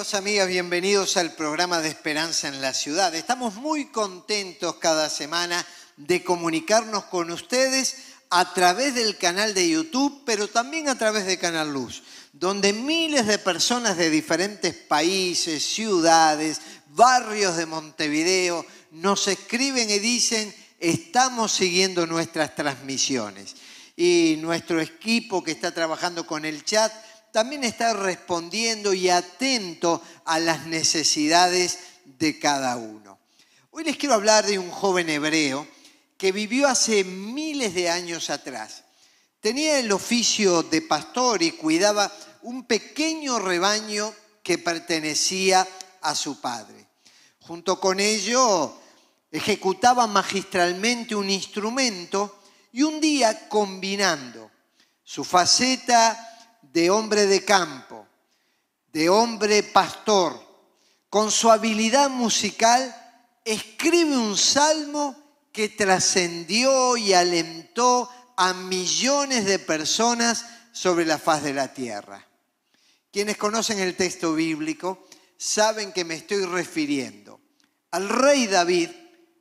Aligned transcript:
Amigos, 0.00 0.14
amigas, 0.14 0.48
bienvenidos 0.48 1.16
al 1.18 1.34
programa 1.34 1.82
de 1.82 1.90
Esperanza 1.90 2.48
en 2.48 2.62
la 2.62 2.72
Ciudad. 2.72 3.14
Estamos 3.14 3.56
muy 3.56 3.88
contentos 3.88 4.76
cada 4.76 5.10
semana 5.10 5.66
de 5.98 6.24
comunicarnos 6.24 7.04
con 7.04 7.30
ustedes 7.30 7.96
a 8.30 8.54
través 8.54 8.94
del 8.94 9.18
canal 9.18 9.52
de 9.52 9.68
YouTube, 9.68 10.22
pero 10.24 10.48
también 10.48 10.88
a 10.88 10.96
través 10.96 11.26
de 11.26 11.36
Canal 11.36 11.74
Luz, 11.74 12.02
donde 12.32 12.72
miles 12.72 13.26
de 13.26 13.36
personas 13.36 13.98
de 13.98 14.08
diferentes 14.08 14.72
países, 14.72 15.62
ciudades, 15.62 16.62
barrios 16.88 17.58
de 17.58 17.66
Montevideo 17.66 18.64
nos 18.92 19.28
escriben 19.28 19.90
y 19.90 19.98
dicen, 19.98 20.54
estamos 20.78 21.52
siguiendo 21.52 22.06
nuestras 22.06 22.54
transmisiones. 22.54 23.54
Y 23.96 24.36
nuestro 24.38 24.80
equipo 24.80 25.44
que 25.44 25.50
está 25.50 25.74
trabajando 25.74 26.26
con 26.26 26.46
el 26.46 26.64
chat 26.64 26.90
también 27.32 27.64
está 27.64 27.92
respondiendo 27.92 28.92
y 28.92 29.08
atento 29.08 30.02
a 30.24 30.38
las 30.38 30.66
necesidades 30.66 31.78
de 32.04 32.38
cada 32.38 32.76
uno. 32.76 33.18
Hoy 33.70 33.84
les 33.84 33.96
quiero 33.96 34.14
hablar 34.14 34.46
de 34.46 34.58
un 34.58 34.70
joven 34.70 35.08
hebreo 35.08 35.66
que 36.16 36.32
vivió 36.32 36.68
hace 36.68 37.04
miles 37.04 37.74
de 37.74 37.88
años 37.88 38.30
atrás. 38.30 38.84
Tenía 39.40 39.78
el 39.78 39.90
oficio 39.92 40.62
de 40.62 40.82
pastor 40.82 41.42
y 41.42 41.52
cuidaba 41.52 42.12
un 42.42 42.64
pequeño 42.64 43.38
rebaño 43.38 44.12
que 44.42 44.58
pertenecía 44.58 45.66
a 46.02 46.14
su 46.14 46.40
padre. 46.40 46.86
Junto 47.40 47.80
con 47.80 48.00
ello, 48.00 48.78
ejecutaba 49.30 50.06
magistralmente 50.06 51.14
un 51.14 51.30
instrumento 51.30 52.42
y 52.72 52.82
un 52.82 53.00
día 53.00 53.48
combinando 53.48 54.50
su 55.04 55.24
faceta 55.24 56.29
de 56.72 56.90
hombre 56.90 57.26
de 57.26 57.44
campo, 57.44 58.06
de 58.92 59.08
hombre 59.08 59.62
pastor, 59.62 60.40
con 61.08 61.30
su 61.30 61.50
habilidad 61.50 62.10
musical, 62.10 62.94
escribe 63.44 64.16
un 64.16 64.36
salmo 64.36 65.16
que 65.52 65.68
trascendió 65.68 66.96
y 66.96 67.12
alentó 67.12 68.08
a 68.36 68.52
millones 68.52 69.44
de 69.44 69.58
personas 69.58 70.44
sobre 70.72 71.04
la 71.04 71.18
faz 71.18 71.42
de 71.42 71.52
la 71.52 71.74
tierra. 71.74 72.26
Quienes 73.12 73.36
conocen 73.36 73.80
el 73.80 73.96
texto 73.96 74.34
bíblico 74.34 75.06
saben 75.36 75.92
que 75.92 76.04
me 76.04 76.14
estoy 76.14 76.44
refiriendo 76.44 77.40
al 77.90 78.08
rey 78.08 78.46
David, 78.46 78.90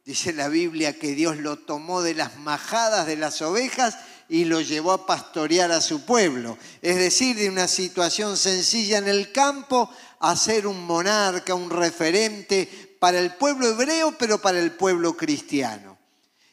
dice 0.05 0.33
la 0.33 0.47
Biblia 0.47 0.97
que 0.97 1.13
Dios 1.13 1.37
lo 1.37 1.59
tomó 1.59 2.01
de 2.01 2.15
las 2.15 2.37
majadas 2.37 3.05
de 3.05 3.15
las 3.15 3.41
ovejas 3.41 3.97
y 4.29 4.45
lo 4.45 4.61
llevó 4.61 4.91
a 4.91 5.05
pastorear 5.05 5.71
a 5.71 5.81
su 5.81 6.05
pueblo. 6.05 6.57
Es 6.81 6.95
decir, 6.95 7.35
de 7.35 7.49
una 7.49 7.67
situación 7.67 8.37
sencilla 8.37 8.99
en 8.99 9.07
el 9.07 9.31
campo 9.31 9.89
a 10.19 10.35
ser 10.35 10.67
un 10.67 10.85
monarca, 10.85 11.55
un 11.55 11.69
referente 11.69 12.97
para 12.99 13.19
el 13.19 13.33
pueblo 13.35 13.67
hebreo, 13.67 14.15
pero 14.17 14.39
para 14.39 14.59
el 14.59 14.71
pueblo 14.73 15.17
cristiano. 15.17 15.97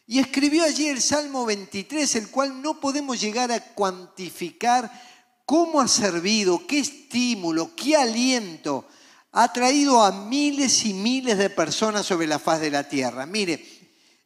Y 0.07 0.21
escribió 0.21 0.65
allí 0.65 0.89
el 0.89 1.03
Salmo 1.03 1.45
23, 1.45 2.17
el 2.17 2.31
cual 2.31 2.63
no 2.63 2.81
podemos 2.81 3.21
llegar 3.21 3.53
a 3.53 3.61
cuantificar 3.61 4.91
cómo 5.45 5.81
ha 5.81 5.89
servido, 5.89 6.67
qué 6.67 6.79
estímulo, 6.79 7.75
qué 7.77 7.97
aliento 7.97 8.87
ha 9.39 9.53
traído 9.53 10.03
a 10.03 10.13
miles 10.13 10.87
y 10.87 10.95
miles 10.95 11.37
de 11.37 11.51
personas 11.51 12.07
sobre 12.07 12.27
la 12.27 12.39
faz 12.39 12.59
de 12.59 12.71
la 12.71 12.89
tierra. 12.89 13.27
Mire, 13.27 13.63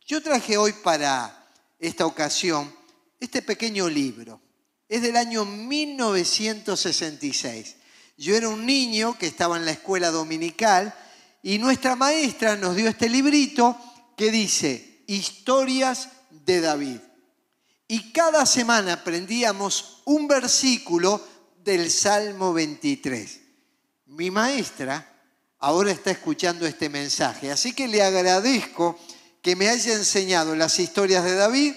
yo 0.06 0.22
traje 0.22 0.56
hoy 0.56 0.72
para 0.72 1.48
esta 1.80 2.06
ocasión 2.06 2.72
este 3.20 3.42
pequeño 3.42 3.88
libro. 3.88 4.40
Es 4.88 5.02
del 5.02 5.16
año 5.16 5.44
1966. 5.44 7.76
Yo 8.16 8.34
era 8.34 8.48
un 8.48 8.66
niño 8.66 9.16
que 9.16 9.28
estaba 9.28 9.56
en 9.56 9.64
la 9.64 9.70
escuela 9.70 10.10
dominical 10.10 10.92
y 11.42 11.58
nuestra 11.58 11.96
maestra 11.96 12.56
nos 12.56 12.76
dio 12.76 12.88
este 12.88 13.08
librito 13.08 13.76
que 14.16 14.30
dice 14.30 15.02
Historias 15.06 16.08
de 16.30 16.60
David. 16.60 16.98
Y 17.88 18.12
cada 18.12 18.46
semana 18.46 18.92
aprendíamos 18.94 20.02
un 20.06 20.28
versículo 20.28 21.26
del 21.64 21.90
Salmo 21.90 22.52
23. 22.52 23.40
Mi 24.06 24.30
maestra 24.30 25.06
ahora 25.58 25.92
está 25.92 26.10
escuchando 26.10 26.66
este 26.66 26.88
mensaje, 26.88 27.50
así 27.50 27.72
que 27.72 27.88
le 27.88 28.02
agradezco 28.02 28.98
que 29.42 29.56
me 29.56 29.68
haya 29.68 29.94
enseñado 29.94 30.54
las 30.54 30.78
historias 30.78 31.24
de 31.24 31.34
David 31.34 31.74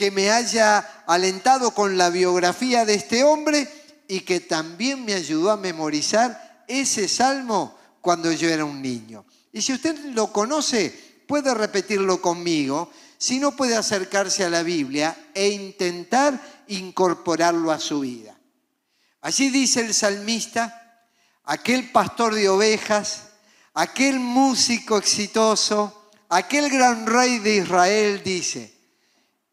que 0.00 0.10
me 0.10 0.30
haya 0.30 1.04
alentado 1.06 1.72
con 1.72 1.98
la 1.98 2.08
biografía 2.08 2.86
de 2.86 2.94
este 2.94 3.22
hombre 3.22 3.68
y 4.08 4.20
que 4.20 4.40
también 4.40 5.04
me 5.04 5.12
ayudó 5.12 5.50
a 5.50 5.58
memorizar 5.58 6.64
ese 6.66 7.06
salmo 7.06 7.78
cuando 8.00 8.32
yo 8.32 8.48
era 8.48 8.64
un 8.64 8.80
niño. 8.80 9.26
Y 9.52 9.60
si 9.60 9.74
usted 9.74 9.98
lo 10.14 10.32
conoce, 10.32 11.22
puede 11.28 11.52
repetirlo 11.52 12.22
conmigo, 12.22 12.90
si 13.18 13.38
no 13.38 13.54
puede 13.54 13.76
acercarse 13.76 14.42
a 14.42 14.48
la 14.48 14.62
Biblia 14.62 15.14
e 15.34 15.50
intentar 15.50 16.64
incorporarlo 16.68 17.70
a 17.70 17.78
su 17.78 18.00
vida. 18.00 18.34
Allí 19.20 19.50
dice 19.50 19.82
el 19.82 19.92
salmista, 19.92 21.04
aquel 21.44 21.90
pastor 21.92 22.34
de 22.34 22.48
ovejas, 22.48 23.24
aquel 23.74 24.18
músico 24.18 24.96
exitoso, 24.96 26.10
aquel 26.30 26.70
gran 26.70 27.06
rey 27.06 27.38
de 27.40 27.56
Israel 27.56 28.22
dice, 28.24 28.79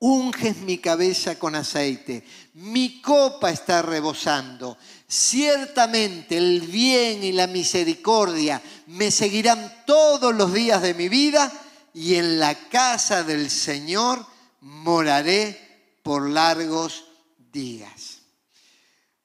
unges 0.00 0.58
mi 0.58 0.78
cabeza 0.78 1.38
con 1.38 1.54
aceite, 1.54 2.24
mi 2.54 3.00
copa 3.00 3.50
está 3.50 3.82
rebosando. 3.82 4.78
Ciertamente 5.06 6.36
el 6.36 6.60
bien 6.60 7.24
y 7.24 7.32
la 7.32 7.46
misericordia 7.46 8.62
me 8.86 9.10
seguirán 9.10 9.84
todos 9.86 10.34
los 10.34 10.52
días 10.52 10.82
de 10.82 10.94
mi 10.94 11.08
vida 11.08 11.50
y 11.94 12.14
en 12.14 12.38
la 12.38 12.54
casa 12.68 13.24
del 13.24 13.50
Señor 13.50 14.24
moraré 14.60 15.98
por 16.02 16.28
largos 16.28 17.04
días. 17.52 18.18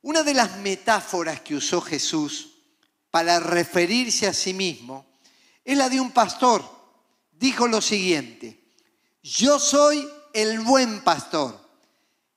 Una 0.01 0.23
de 0.23 0.33
las 0.33 0.57
metáforas 0.57 1.41
que 1.41 1.56
usó 1.56 1.81
Jesús 1.81 2.50
para 3.12 3.39
referirse 3.39 4.28
a 4.28 4.33
sí 4.33 4.53
mismo 4.53 5.06
es 5.63 5.78
la 5.78 5.88
de 5.88 6.00
un 6.00 6.12
pastor. 6.12 6.63
Dijo 7.31 7.67
lo 7.67 7.81
siguiente, 7.81 8.59
yo 9.22 9.59
soy 9.59 10.07
el 10.33 10.59
buen 10.59 11.01
pastor. 11.03 11.59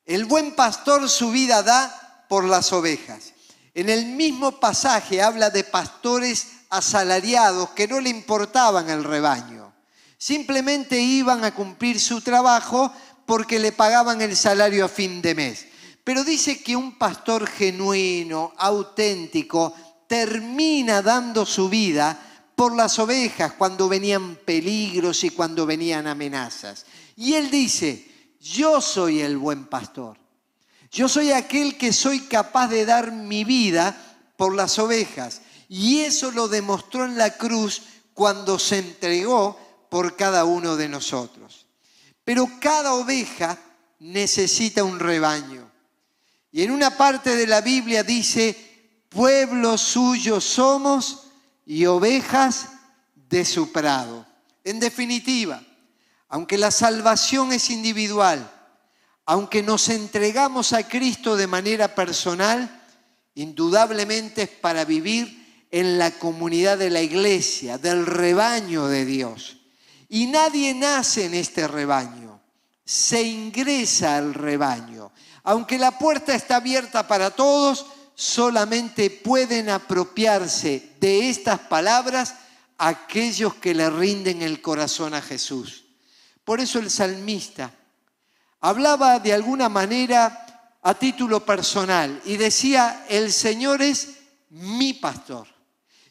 El 0.04 0.26
buen 0.26 0.54
pastor 0.54 1.08
su 1.08 1.30
vida 1.30 1.62
da 1.62 2.24
por 2.28 2.44
las 2.44 2.72
ovejas. 2.72 3.32
En 3.74 3.88
el 3.88 4.06
mismo 4.06 4.60
pasaje 4.60 5.22
habla 5.22 5.50
de 5.50 5.64
pastores 5.64 6.48
asalariados 6.70 7.70
que 7.70 7.88
no 7.88 8.00
le 8.00 8.10
importaban 8.10 8.88
el 8.90 9.02
rebaño. 9.02 9.72
Simplemente 10.18 11.00
iban 11.00 11.44
a 11.44 11.54
cumplir 11.54 12.00
su 12.00 12.20
trabajo 12.20 12.92
porque 13.26 13.58
le 13.58 13.72
pagaban 13.72 14.20
el 14.20 14.36
salario 14.36 14.84
a 14.84 14.88
fin 14.88 15.20
de 15.20 15.34
mes. 15.34 15.66
Pero 16.04 16.22
dice 16.22 16.62
que 16.62 16.76
un 16.76 16.96
pastor 16.96 17.46
genuino, 17.48 18.52
auténtico, 18.56 19.74
termina 20.06 21.02
dando 21.02 21.44
su 21.44 21.68
vida 21.68 22.18
por 22.54 22.74
las 22.74 22.98
ovejas 22.98 23.52
cuando 23.52 23.88
venían 23.88 24.36
peligros 24.36 25.24
y 25.24 25.30
cuando 25.30 25.66
venían 25.66 26.06
amenazas. 26.06 26.86
Y 27.16 27.34
él 27.34 27.50
dice, 27.50 28.06
yo 28.40 28.80
soy 28.80 29.22
el 29.22 29.38
buen 29.38 29.66
pastor. 29.66 30.18
Yo 30.90 31.08
soy 31.08 31.32
aquel 31.32 31.76
que 31.76 31.92
soy 31.92 32.20
capaz 32.20 32.68
de 32.68 32.86
dar 32.86 33.10
mi 33.10 33.44
vida 33.44 33.96
por 34.36 34.54
las 34.54 34.78
ovejas. 34.78 35.40
Y 35.68 36.00
eso 36.00 36.30
lo 36.30 36.46
demostró 36.46 37.04
en 37.04 37.18
la 37.18 37.36
cruz 37.36 37.82
cuando 38.14 38.58
se 38.58 38.78
entregó 38.78 39.58
por 39.88 40.16
cada 40.16 40.44
uno 40.44 40.76
de 40.76 40.88
nosotros. 40.88 41.66
Pero 42.24 42.48
cada 42.60 42.94
oveja 42.94 43.58
necesita 43.98 44.84
un 44.84 44.98
rebaño. 44.98 45.70
Y 46.52 46.62
en 46.62 46.70
una 46.70 46.96
parte 46.96 47.34
de 47.36 47.46
la 47.46 47.60
Biblia 47.60 48.02
dice, 48.02 49.00
pueblo 49.08 49.76
suyo 49.78 50.40
somos 50.40 51.28
y 51.64 51.86
ovejas 51.86 52.68
de 53.14 53.44
su 53.44 53.72
prado. 53.72 54.26
En 54.64 54.80
definitiva, 54.80 55.62
aunque 56.28 56.58
la 56.58 56.70
salvación 56.70 57.52
es 57.52 57.70
individual, 57.70 58.50
aunque 59.24 59.62
nos 59.62 59.88
entregamos 59.88 60.72
a 60.72 60.88
Cristo 60.88 61.36
de 61.36 61.46
manera 61.46 61.94
personal, 61.94 62.84
indudablemente 63.34 64.42
es 64.42 64.48
para 64.48 64.84
vivir 64.84 65.66
en 65.70 65.98
la 65.98 66.12
comunidad 66.12 66.78
de 66.78 66.90
la 66.90 67.02
iglesia, 67.02 67.78
del 67.78 68.06
rebaño 68.06 68.86
de 68.86 69.04
Dios. 69.04 69.58
Y 70.08 70.26
nadie 70.26 70.74
nace 70.74 71.26
en 71.26 71.34
este 71.34 71.66
rebaño, 71.66 72.40
se 72.84 73.22
ingresa 73.22 74.16
al 74.16 74.34
rebaño. 74.34 75.12
Aunque 75.42 75.78
la 75.78 75.98
puerta 75.98 76.34
está 76.34 76.56
abierta 76.56 77.06
para 77.08 77.30
todos, 77.30 77.86
solamente 78.14 79.10
pueden 79.10 79.68
apropiarse 79.68 80.92
de 81.00 81.28
estas 81.28 81.58
palabras 81.58 82.34
aquellos 82.78 83.54
que 83.54 83.74
le 83.74 83.90
rinden 83.90 84.42
el 84.42 84.60
corazón 84.60 85.14
a 85.14 85.22
Jesús. 85.22 85.85
Por 86.46 86.60
eso 86.60 86.78
el 86.78 86.90
salmista 86.92 87.72
hablaba 88.60 89.18
de 89.18 89.32
alguna 89.32 89.68
manera 89.68 90.78
a 90.80 90.94
título 90.94 91.44
personal 91.44 92.22
y 92.24 92.36
decía, 92.36 93.04
el 93.08 93.32
Señor 93.32 93.82
es 93.82 94.18
mi 94.50 94.92
pastor. 94.92 95.48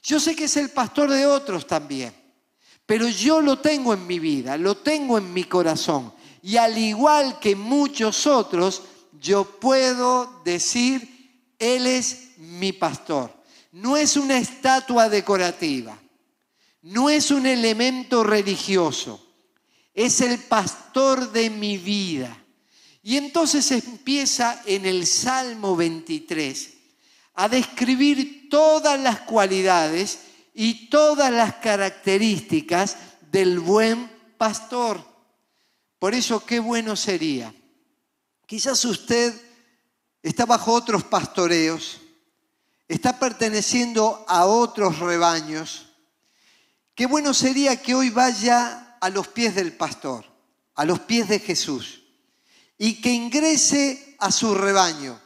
Yo 0.03 0.19
sé 0.19 0.35
que 0.35 0.43
es 0.43 0.57
el 0.57 0.71
pastor 0.71 1.09
de 1.09 1.25
otros 1.25 1.65
también, 1.65 2.13
pero 2.85 3.07
yo 3.07 3.39
lo 3.39 3.59
tengo 3.59 3.93
en 3.93 4.05
mi 4.05 4.19
vida, 4.19 4.57
lo 4.57 4.75
tengo 4.75 5.17
en 5.17 5.31
mi 5.31 5.45
corazón. 5.45 6.13
Y 6.41 6.57
al 6.57 6.77
igual 6.77 7.39
que 7.39 7.55
muchos 7.55 8.27
otros, 8.27 8.81
yo 9.21 9.45
puedo 9.45 10.41
decir, 10.43 11.53
Él 11.57 11.87
es 11.87 12.37
mi 12.39 12.73
pastor. 12.73 13.33
No 13.71 13.95
es 13.95 14.17
una 14.17 14.37
estatua 14.37 15.07
decorativa, 15.07 15.97
no 16.81 17.09
es 17.09 17.31
un 17.31 17.45
elemento 17.45 18.21
religioso, 18.21 19.24
es 19.95 20.19
el 20.19 20.37
pastor 20.39 21.31
de 21.31 21.49
mi 21.49 21.77
vida. 21.77 22.37
Y 23.01 23.17
entonces 23.17 23.71
empieza 23.71 24.61
en 24.65 24.85
el 24.85 25.07
Salmo 25.07 25.75
23 25.75 26.73
a 27.35 27.47
describir 27.47 28.49
todas 28.49 28.99
las 28.99 29.21
cualidades 29.21 30.19
y 30.53 30.89
todas 30.89 31.31
las 31.31 31.55
características 31.55 32.97
del 33.31 33.59
buen 33.59 34.09
pastor. 34.37 35.03
Por 35.99 36.13
eso 36.13 36.45
qué 36.45 36.59
bueno 36.59 36.95
sería. 36.95 37.53
Quizás 38.45 38.83
usted 38.85 39.33
está 40.21 40.45
bajo 40.45 40.73
otros 40.73 41.03
pastoreos, 41.03 42.01
está 42.87 43.17
perteneciendo 43.19 44.25
a 44.27 44.45
otros 44.45 44.99
rebaños. 44.99 45.87
Qué 46.93 47.05
bueno 47.05 47.33
sería 47.33 47.81
que 47.81 47.93
hoy 47.93 48.09
vaya 48.09 48.84
a 49.05 49.09
los 49.11 49.27
pies 49.27 49.53
del 49.53 49.73
pastor, 49.73 50.25
a 50.73 50.83
los 50.83 51.01
pies 51.01 51.29
de 51.29 51.37
Jesús, 51.37 52.01
y 52.75 52.99
que 53.01 53.11
ingrese 53.11 54.15
a 54.17 54.31
su 54.31 54.55
rebaño 54.55 55.21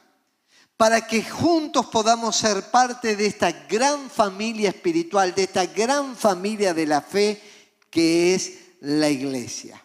para 0.75 1.07
que 1.07 1.23
juntos 1.23 1.85
podamos 1.85 2.35
ser 2.35 2.71
parte 2.71 3.15
de 3.15 3.25
esta 3.25 3.53
gran 3.69 4.09
familia 4.09 4.67
espiritual, 4.67 5.33
de 5.33 5.43
esta 5.43 5.65
gran 5.65 6.17
familia 6.17 6.73
de 6.73 6.87
la 6.87 7.01
fe 7.01 7.41
que 7.89 8.35
es 8.35 8.51
la 8.81 9.09
iglesia. 9.09 9.81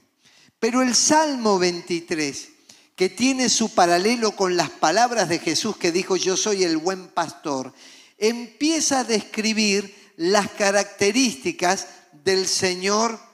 Pero 0.59 0.83
el 0.83 0.97
Salmo 0.97 1.61
23, 1.61 2.49
que 2.97 3.09
tiene 3.11 3.49
su 3.49 3.75
paralelo 3.75 4.33
con 4.33 4.57
las 4.57 4.71
palabras 4.71 5.29
de 5.29 5.39
Jesús 5.39 5.77
que 5.77 5.93
dijo, 5.93 6.17
yo 6.17 6.37
soy 6.37 6.65
el 6.65 6.79
buen 6.79 7.07
pastor, 7.07 7.73
empieza 8.19 9.01
a 9.01 9.05
describir 9.05 10.13
las 10.17 10.51
características 10.51 11.87
del 12.25 12.49
Señor 12.49 13.34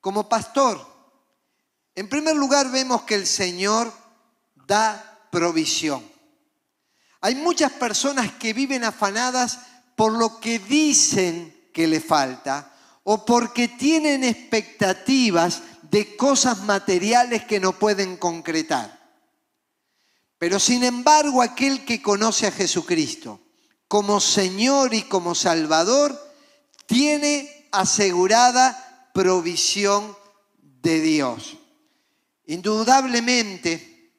como 0.00 0.28
pastor. 0.28 0.86
En 1.94 2.08
primer 2.08 2.36
lugar, 2.36 2.70
vemos 2.70 3.02
que 3.02 3.14
el 3.14 3.26
Señor 3.26 3.92
da 4.54 5.28
provisión. 5.30 6.02
Hay 7.20 7.34
muchas 7.34 7.72
personas 7.72 8.32
que 8.32 8.52
viven 8.52 8.84
afanadas 8.84 9.58
por 9.96 10.12
lo 10.12 10.40
que 10.40 10.58
dicen 10.58 11.70
que 11.74 11.86
le 11.86 12.00
falta 12.00 12.72
o 13.04 13.24
porque 13.24 13.68
tienen 13.68 14.24
expectativas 14.24 15.62
de 15.90 16.16
cosas 16.16 16.60
materiales 16.62 17.44
que 17.44 17.60
no 17.60 17.78
pueden 17.78 18.16
concretar. 18.16 18.98
Pero 20.38 20.58
sin 20.58 20.84
embargo, 20.84 21.42
aquel 21.42 21.84
que 21.84 22.00
conoce 22.00 22.46
a 22.46 22.52
Jesucristo 22.52 23.40
como 23.90 24.20
Señor 24.20 24.94
y 24.94 25.02
como 25.02 25.34
Salvador, 25.34 26.16
tiene 26.86 27.68
asegurada 27.72 28.89
provisión 29.12 30.16
de 30.82 31.00
Dios. 31.00 31.56
Indudablemente, 32.46 34.12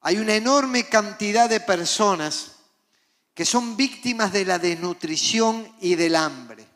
hay 0.00 0.18
una 0.18 0.34
enorme 0.34 0.88
cantidad 0.88 1.48
de 1.48 1.60
personas 1.60 2.52
que 3.34 3.44
son 3.44 3.76
víctimas 3.76 4.32
de 4.32 4.44
la 4.44 4.58
desnutrición 4.58 5.74
y 5.80 5.94
del 5.94 6.16
hambre. 6.16 6.66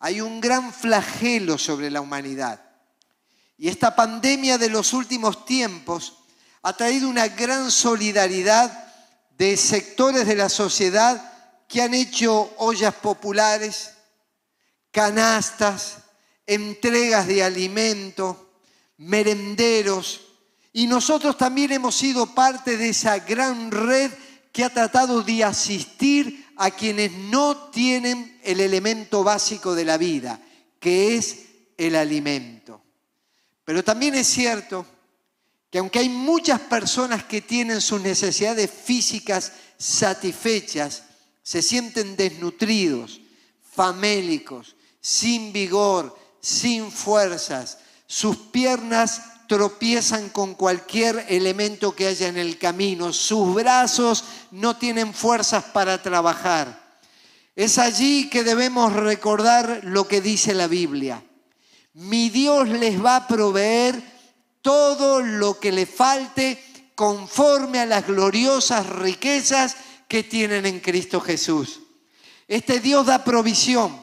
Hay 0.00 0.20
un 0.20 0.40
gran 0.40 0.72
flagelo 0.72 1.58
sobre 1.58 1.90
la 1.90 2.00
humanidad. 2.00 2.60
Y 3.56 3.68
esta 3.68 3.94
pandemia 3.94 4.58
de 4.58 4.68
los 4.68 4.92
últimos 4.92 5.44
tiempos 5.44 6.18
ha 6.62 6.72
traído 6.72 7.08
una 7.08 7.28
gran 7.28 7.70
solidaridad 7.70 8.92
de 9.36 9.56
sectores 9.56 10.26
de 10.26 10.36
la 10.36 10.48
sociedad 10.48 11.32
que 11.68 11.82
han 11.82 11.94
hecho 11.94 12.52
ollas 12.58 12.94
populares, 12.94 13.92
canastas, 14.90 16.01
entregas 16.46 17.26
de 17.26 17.42
alimento, 17.42 18.50
merenderos, 18.98 20.20
y 20.72 20.86
nosotros 20.86 21.36
también 21.36 21.72
hemos 21.72 21.94
sido 21.94 22.34
parte 22.34 22.76
de 22.76 22.88
esa 22.90 23.18
gran 23.18 23.70
red 23.70 24.10
que 24.52 24.64
ha 24.64 24.70
tratado 24.70 25.22
de 25.22 25.44
asistir 25.44 26.46
a 26.56 26.70
quienes 26.70 27.12
no 27.12 27.70
tienen 27.70 28.38
el 28.42 28.60
elemento 28.60 29.24
básico 29.24 29.74
de 29.74 29.84
la 29.84 29.98
vida, 29.98 30.40
que 30.78 31.16
es 31.16 31.46
el 31.76 31.96
alimento. 31.96 32.82
Pero 33.64 33.84
también 33.84 34.14
es 34.14 34.26
cierto 34.26 34.86
que 35.70 35.78
aunque 35.78 36.00
hay 36.00 36.08
muchas 36.08 36.60
personas 36.60 37.24
que 37.24 37.40
tienen 37.40 37.80
sus 37.80 38.00
necesidades 38.00 38.70
físicas 38.70 39.52
satisfechas, 39.78 41.04
se 41.42 41.62
sienten 41.62 42.16
desnutridos, 42.16 43.20
famélicos, 43.62 44.76
sin 45.00 45.52
vigor, 45.52 46.16
sin 46.42 46.90
fuerzas, 46.90 47.78
sus 48.06 48.36
piernas 48.36 49.22
tropiezan 49.46 50.28
con 50.30 50.54
cualquier 50.54 51.24
elemento 51.28 51.94
que 51.94 52.08
haya 52.08 52.28
en 52.28 52.36
el 52.36 52.58
camino, 52.58 53.12
sus 53.12 53.54
brazos 53.54 54.24
no 54.50 54.76
tienen 54.76 55.14
fuerzas 55.14 55.64
para 55.64 56.02
trabajar. 56.02 56.82
Es 57.54 57.78
allí 57.78 58.28
que 58.28 58.44
debemos 58.44 58.92
recordar 58.92 59.80
lo 59.84 60.08
que 60.08 60.20
dice 60.20 60.54
la 60.54 60.66
Biblia. 60.66 61.22
Mi 61.94 62.30
Dios 62.30 62.68
les 62.68 63.02
va 63.02 63.16
a 63.16 63.28
proveer 63.28 64.02
todo 64.62 65.20
lo 65.20 65.60
que 65.60 65.70
le 65.70 65.84
falte 65.84 66.62
conforme 66.94 67.80
a 67.80 67.86
las 67.86 68.06
gloriosas 68.06 68.86
riquezas 68.86 69.76
que 70.08 70.22
tienen 70.22 70.64
en 70.64 70.80
Cristo 70.80 71.20
Jesús. 71.20 71.80
Este 72.48 72.80
Dios 72.80 73.06
da 73.06 73.24
provisión, 73.24 74.02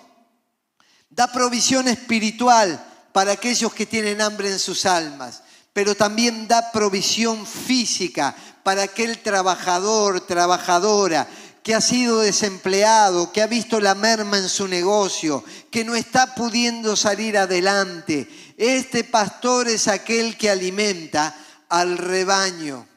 da 1.19 1.27
provisión 1.27 1.89
espiritual, 1.89 2.81
para 3.11 3.33
aquellos 3.33 3.73
que 3.73 3.85
tienen 3.85 4.21
hambre 4.21 4.49
en 4.49 4.57
sus 4.57 4.85
almas, 4.85 5.43
pero 5.73 5.93
también 5.93 6.47
da 6.47 6.71
provisión 6.71 7.45
física 7.45 8.33
para 8.63 8.83
aquel 8.83 9.19
trabajador, 9.19 10.21
trabajadora 10.21 11.27
que 11.61 11.75
ha 11.75 11.81
sido 11.81 12.21
desempleado, 12.21 13.33
que 13.33 13.41
ha 13.41 13.47
visto 13.47 13.81
la 13.81 13.95
merma 13.95 14.37
en 14.37 14.47
su 14.47 14.69
negocio, 14.69 15.43
que 15.69 15.83
no 15.83 15.93
está 15.93 16.35
pudiendo 16.35 16.95
salir 16.95 17.37
adelante. 17.37 18.25
Este 18.55 19.03
pastor 19.03 19.67
es 19.67 19.89
aquel 19.89 20.37
que 20.37 20.49
alimenta 20.49 21.35
al 21.67 21.97
rebaño. 21.97 22.87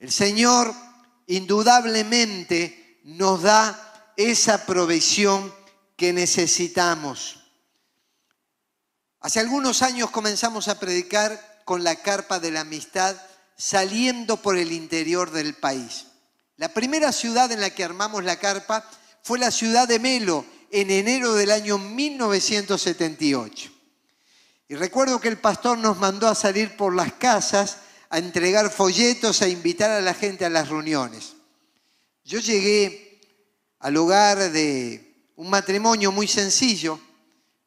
El 0.00 0.10
Señor 0.10 0.74
indudablemente 1.28 2.98
nos 3.04 3.42
da 3.42 4.12
esa 4.16 4.66
provisión 4.66 5.52
que 5.96 6.12
necesitamos. 6.12 7.40
Hace 9.20 9.40
algunos 9.40 9.82
años 9.82 10.10
comenzamos 10.10 10.68
a 10.68 10.78
predicar 10.78 11.62
con 11.64 11.82
la 11.82 11.96
carpa 11.96 12.38
de 12.40 12.50
la 12.50 12.60
amistad 12.60 13.16
saliendo 13.56 14.42
por 14.42 14.56
el 14.56 14.72
interior 14.72 15.30
del 15.30 15.54
país. 15.54 16.06
La 16.56 16.68
primera 16.68 17.12
ciudad 17.12 17.50
en 17.50 17.60
la 17.60 17.70
que 17.70 17.84
armamos 17.84 18.24
la 18.24 18.38
carpa 18.38 18.88
fue 19.22 19.38
la 19.38 19.50
ciudad 19.50 19.88
de 19.88 19.98
Melo 19.98 20.44
en 20.70 20.90
enero 20.90 21.34
del 21.34 21.50
año 21.50 21.78
1978. 21.78 23.70
Y 24.68 24.74
recuerdo 24.74 25.20
que 25.20 25.28
el 25.28 25.38
pastor 25.38 25.78
nos 25.78 25.98
mandó 25.98 26.28
a 26.28 26.34
salir 26.34 26.76
por 26.76 26.94
las 26.94 27.12
casas 27.14 27.78
a 28.10 28.18
entregar 28.18 28.70
folletos, 28.70 29.42
a 29.42 29.48
invitar 29.48 29.90
a 29.90 30.00
la 30.00 30.14
gente 30.14 30.44
a 30.44 30.50
las 30.50 30.68
reuniones. 30.68 31.34
Yo 32.24 32.40
llegué 32.40 33.20
al 33.80 33.96
hogar 33.96 34.50
de 34.50 35.03
un 35.36 35.50
matrimonio 35.50 36.12
muy 36.12 36.28
sencillo, 36.28 37.00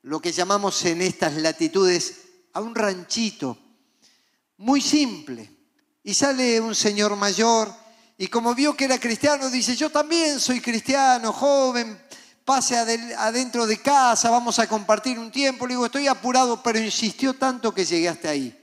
lo 0.04 0.20
que 0.22 0.32
llamamos 0.32 0.84
en 0.86 1.02
estas 1.02 1.34
latitudes 1.36 2.16
a 2.54 2.62
un 2.62 2.74
ranchito 2.74 3.58
muy 4.58 4.82
simple. 4.82 5.50
Y 6.04 6.14
sale 6.14 6.62
un 6.62 6.74
señor 6.74 7.16
mayor 7.16 7.74
Y 8.20 8.28
como 8.28 8.56
vio 8.56 8.76
que 8.76 8.86
era 8.86 9.00
cristiano, 9.00 9.50
dice, 9.50 9.76
yo 9.76 9.92
también 9.92 10.40
soy 10.40 10.60
cristiano, 10.60 11.32
joven, 11.32 12.02
pase 12.44 12.76
adentro 12.76 13.68
de 13.68 13.80
casa, 13.80 14.32
vamos 14.32 14.58
a 14.58 14.68
compartir 14.68 15.20
un 15.20 15.32
tiempo. 15.32 15.68
Le 15.68 15.74
digo, 15.74 15.86
estoy 15.86 16.08
apurado, 16.08 16.64
pero 16.64 16.80
insistió 16.80 17.36
tanto 17.36 17.72
que 17.72 17.86
llegué 17.86 18.10
hasta 18.10 18.30
ahí. 18.30 18.58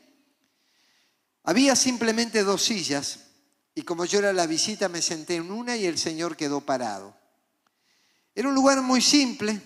Había 1.44 1.76
simplemente 1.76 2.42
dos 2.42 2.64
sillas 2.64 3.20
y 3.76 3.82
como 3.82 4.06
yo 4.06 4.18
era 4.18 4.32
la 4.32 4.46
visita 4.46 4.88
me 4.88 5.02
senté 5.02 5.36
en 5.36 5.52
una 5.52 5.76
y 5.76 5.86
el 5.86 5.98
Señor 5.98 6.36
quedó 6.36 6.60
parado. 6.62 7.14
Era 8.34 8.48
un 8.48 8.54
lugar 8.54 8.82
muy 8.82 9.00
simple. 9.00 9.60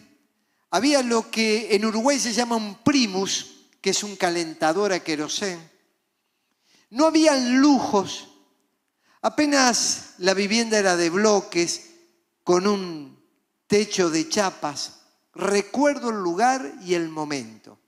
Había 0.70 1.02
lo 1.02 1.30
que 1.30 1.74
en 1.74 1.84
Uruguay 1.84 2.18
se 2.18 2.32
llama 2.32 2.56
un 2.56 2.82
primus, 2.82 3.64
que 3.80 3.90
es 3.90 4.02
un 4.02 4.16
calentador 4.16 4.92
a 4.92 5.00
querosén. 5.00 5.58
No 6.90 7.06
habían 7.06 7.60
lujos. 7.60 8.28
Apenas 9.22 10.14
la 10.18 10.34
vivienda 10.34 10.78
era 10.78 10.96
de 10.96 11.10
bloques 11.10 11.90
con 12.44 12.66
un 12.66 13.18
techo 13.66 14.10
de 14.10 14.28
chapas. 14.28 15.00
Recuerdo 15.34 16.10
el 16.10 16.16
lugar 16.16 16.74
y 16.84 16.94
el 16.94 17.08
momento. 17.08 17.78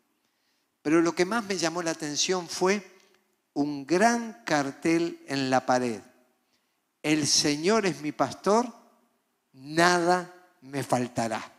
Pero 0.83 1.03
lo 1.03 1.15
que 1.15 1.27
más 1.27 1.45
me 1.45 1.59
llamó 1.59 1.83
la 1.83 1.91
atención 1.91 2.49
fue 2.49 2.83
un 3.53 3.87
gran 3.87 4.43
cartel 4.45 5.23
en 5.27 5.51
la 5.51 5.67
pared. 5.67 6.01
El 7.03 7.27
Señor 7.27 7.85
es 7.85 8.01
mi 8.01 8.13
pastor, 8.13 8.73
nada 9.53 10.40
me 10.63 10.83
faltará. 10.83 11.53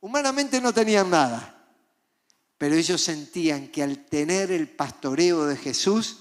Humanamente 0.00 0.60
no 0.60 0.72
tenían 0.72 1.10
nada, 1.10 1.66
pero 2.58 2.74
ellos 2.74 3.00
sentían 3.00 3.68
que 3.68 3.82
al 3.82 4.04
tener 4.06 4.50
el 4.50 4.68
pastoreo 4.68 5.46
de 5.46 5.56
Jesús, 5.56 6.18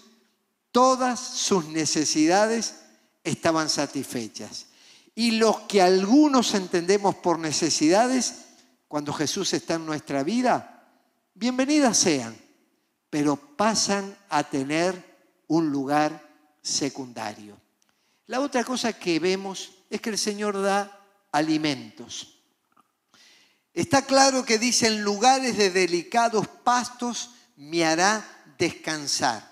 todas 0.71 1.19
sus 1.19 1.65
necesidades 1.65 2.75
estaban 3.23 3.69
satisfechas. 3.69 4.67
Y 5.13 5.31
los 5.31 5.61
que 5.61 5.81
algunos 5.81 6.53
entendemos 6.53 7.15
por 7.15 7.37
necesidades, 7.37 8.45
cuando 8.87 9.13
Jesús 9.13 9.53
está 9.53 9.75
en 9.75 9.85
nuestra 9.85 10.23
vida, 10.23 10.87
bienvenidas 11.33 11.97
sean, 11.97 12.35
pero 13.09 13.35
pasan 13.35 14.15
a 14.29 14.43
tener 14.43 15.11
un 15.47 15.69
lugar 15.69 16.27
secundario. 16.61 17.59
La 18.27 18.39
otra 18.39 18.63
cosa 18.63 18.93
que 18.93 19.19
vemos 19.19 19.71
es 19.89 19.99
que 19.99 20.09
el 20.09 20.17
Señor 20.17 20.61
da 20.61 21.00
alimentos. 21.31 22.39
Está 23.73 24.05
claro 24.05 24.43
que 24.43 24.57
dice, 24.57 24.87
en 24.87 25.01
lugares 25.01 25.57
de 25.57 25.69
delicados 25.69 26.47
pastos 26.47 27.31
me 27.55 27.85
hará 27.85 28.25
descansar. 28.57 29.49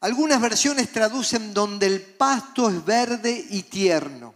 Algunas 0.00 0.40
versiones 0.40 0.90
traducen 0.90 1.54
donde 1.54 1.86
el 1.86 2.02
pasto 2.02 2.68
es 2.68 2.84
verde 2.84 3.46
y 3.50 3.62
tierno. 3.62 4.34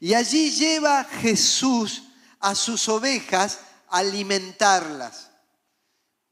Y 0.00 0.14
allí 0.14 0.50
lleva 0.50 1.04
Jesús 1.04 2.04
a 2.40 2.54
sus 2.54 2.88
ovejas 2.88 3.60
a 3.88 3.98
alimentarlas. 3.98 5.30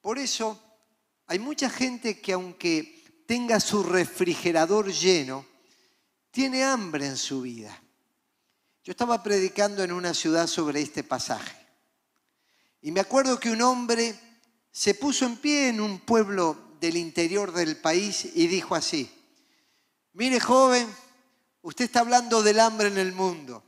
Por 0.00 0.19
eso 0.19 0.59
hay 1.26 1.38
mucha 1.38 1.69
gente 1.69 2.21
que 2.21 2.33
aunque 2.33 3.25
tenga 3.26 3.61
su 3.61 3.83
refrigerador 3.83 4.90
lleno, 4.90 5.47
tiene 6.30 6.64
hambre 6.64 7.07
en 7.07 7.16
su 7.16 7.42
vida. 7.42 7.80
Yo 8.82 8.92
estaba 8.92 9.22
predicando 9.22 9.84
en 9.84 9.92
una 9.92 10.14
ciudad 10.14 10.46
sobre 10.46 10.80
este 10.80 11.04
pasaje 11.04 11.60
y 12.80 12.92
me 12.92 13.00
acuerdo 13.00 13.38
que 13.38 13.50
un 13.50 13.60
hombre 13.60 14.18
se 14.70 14.94
puso 14.94 15.26
en 15.26 15.37
pie 15.37 15.68
en 15.68 15.80
un 15.80 16.00
pueblo 16.00 16.56
del 16.80 16.96
interior 16.96 17.52
del 17.52 17.76
país 17.76 18.26
y 18.34 18.46
dijo 18.46 18.75
así, 18.75 19.10
mire 20.14 20.40
joven, 20.40 20.88
usted 21.60 21.84
está 21.84 22.00
hablando 22.00 22.42
del 22.42 22.58
hambre 22.58 22.88
en 22.88 22.96
el 22.96 23.12
mundo. 23.12 23.62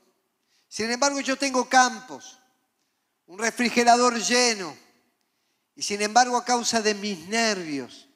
Sin 0.67 0.91
embargo, 0.91 1.21
yo 1.21 1.37
tengo 1.37 1.69
campos, 1.69 2.39
un 3.27 3.39
refrigerador 3.39 4.19
lleno, 4.19 4.75
y 5.75 5.83
sin 5.83 6.01
embargo, 6.01 6.39
a 6.39 6.45
causa 6.45 6.81
de 6.81 6.95
mis 6.95 7.29
nervios, 7.29 8.09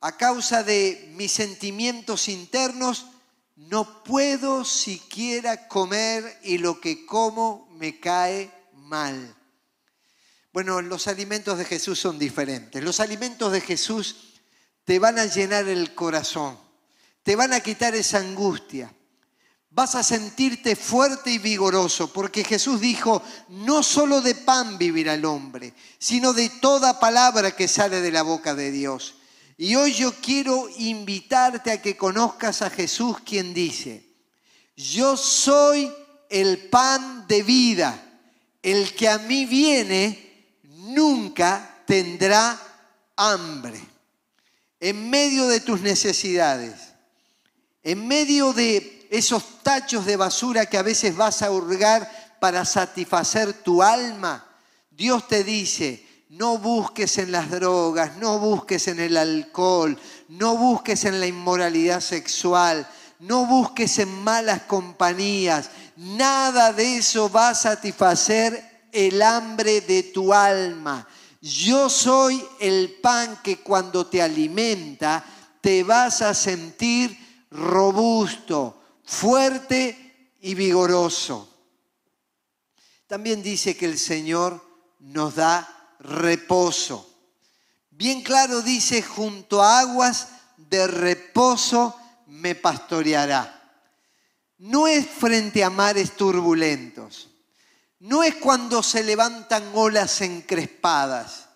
a 0.00 0.16
causa 0.16 0.64
de 0.64 1.12
mis 1.14 1.30
sentimientos 1.30 2.28
internos, 2.28 3.06
no 3.56 4.04
puedo 4.04 4.64
siquiera 4.64 5.66
comer 5.66 6.38
y 6.42 6.58
lo 6.58 6.80
que 6.80 7.06
como 7.06 7.68
me 7.72 7.98
cae 7.98 8.52
mal. 8.74 9.34
Bueno, 10.52 10.80
los 10.82 11.08
alimentos 11.08 11.58
de 11.58 11.64
Jesús 11.64 11.98
son 11.98 12.18
diferentes. 12.18 12.82
Los 12.82 13.00
alimentos 13.00 13.52
de 13.52 13.60
Jesús 13.60 14.34
te 14.84 14.98
van 14.98 15.18
a 15.18 15.26
llenar 15.26 15.68
el 15.68 15.94
corazón, 15.94 16.58
te 17.22 17.34
van 17.34 17.52
a 17.52 17.60
quitar 17.60 17.94
esa 17.94 18.18
angustia. 18.18 18.92
Vas 19.70 19.94
a 19.94 20.02
sentirte 20.02 20.74
fuerte 20.74 21.30
y 21.30 21.38
vigoroso, 21.38 22.10
porque 22.10 22.44
Jesús 22.44 22.80
dijo, 22.80 23.22
no 23.48 23.82
solo 23.82 24.22
de 24.22 24.34
pan 24.34 24.78
vivirá 24.78 25.12
el 25.12 25.26
hombre, 25.26 25.74
sino 25.98 26.32
de 26.32 26.48
toda 26.48 26.98
palabra 26.98 27.54
que 27.54 27.68
sale 27.68 28.00
de 28.00 28.10
la 28.10 28.22
boca 28.22 28.54
de 28.54 28.70
Dios. 28.70 29.16
Y 29.56 29.74
hoy 29.74 29.94
yo 29.94 30.12
quiero 30.20 30.68
invitarte 30.76 31.70
a 31.70 31.80
que 31.80 31.96
conozcas 31.96 32.60
a 32.60 32.70
Jesús 32.70 33.18
quien 33.24 33.54
dice, 33.54 34.04
yo 34.76 35.16
soy 35.16 35.90
el 36.28 36.68
pan 36.68 37.26
de 37.26 37.42
vida, 37.42 38.20
el 38.62 38.94
que 38.94 39.08
a 39.08 39.18
mí 39.18 39.46
viene 39.46 40.58
nunca 40.62 41.82
tendrá 41.86 42.60
hambre. 43.16 43.80
En 44.78 45.08
medio 45.08 45.46
de 45.48 45.60
tus 45.60 45.80
necesidades, 45.80 46.92
en 47.82 48.06
medio 48.06 48.52
de 48.52 49.08
esos 49.10 49.62
tachos 49.62 50.04
de 50.04 50.16
basura 50.16 50.66
que 50.66 50.76
a 50.76 50.82
veces 50.82 51.16
vas 51.16 51.40
a 51.40 51.50
hurgar 51.50 52.36
para 52.40 52.66
satisfacer 52.66 53.54
tu 53.54 53.82
alma, 53.82 54.46
Dios 54.90 55.26
te 55.28 55.44
dice, 55.44 56.05
no 56.28 56.58
busques 56.58 57.18
en 57.18 57.32
las 57.32 57.50
drogas, 57.50 58.16
no 58.16 58.38
busques 58.38 58.88
en 58.88 59.00
el 59.00 59.16
alcohol, 59.16 59.98
no 60.28 60.56
busques 60.56 61.04
en 61.04 61.20
la 61.20 61.26
inmoralidad 61.26 62.00
sexual, 62.00 62.86
no 63.20 63.46
busques 63.46 63.98
en 63.98 64.22
malas 64.24 64.62
compañías. 64.62 65.70
Nada 65.96 66.72
de 66.72 66.98
eso 66.98 67.30
va 67.30 67.50
a 67.50 67.54
satisfacer 67.54 68.88
el 68.92 69.22
hambre 69.22 69.80
de 69.82 70.02
tu 70.04 70.32
alma. 70.32 71.06
Yo 71.40 71.88
soy 71.88 72.44
el 72.60 72.96
pan 73.00 73.38
que 73.42 73.58
cuando 73.58 74.06
te 74.06 74.20
alimenta 74.20 75.24
te 75.60 75.84
vas 75.84 76.22
a 76.22 76.34
sentir 76.34 77.16
robusto, 77.50 78.82
fuerte 79.04 80.34
y 80.40 80.54
vigoroso. 80.54 81.48
También 83.06 83.42
dice 83.42 83.76
que 83.76 83.86
el 83.86 83.98
Señor 83.98 84.60
nos 84.98 85.36
da 85.36 85.75
reposo. 86.06 87.08
Bien 87.90 88.22
claro 88.22 88.62
dice, 88.62 89.02
junto 89.02 89.62
a 89.62 89.80
aguas 89.80 90.28
de 90.56 90.86
reposo 90.86 91.94
me 92.26 92.54
pastoreará. 92.54 93.52
No 94.58 94.86
es 94.86 95.06
frente 95.06 95.62
a 95.62 95.70
mares 95.70 96.16
turbulentos. 96.16 97.28
No 98.00 98.22
es 98.22 98.36
cuando 98.36 98.82
se 98.82 99.02
levantan 99.02 99.70
olas 99.74 100.20
encrespadas. 100.20 101.46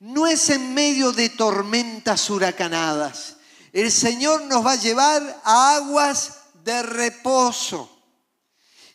No 0.00 0.26
es 0.26 0.50
en 0.50 0.74
medio 0.74 1.12
de 1.12 1.30
tormentas 1.30 2.28
huracanadas. 2.30 3.36
El 3.72 3.90
Señor 3.90 4.42
nos 4.42 4.64
va 4.64 4.72
a 4.72 4.76
llevar 4.76 5.40
a 5.44 5.76
aguas 5.76 6.40
de 6.64 6.82
reposo. 6.82 7.90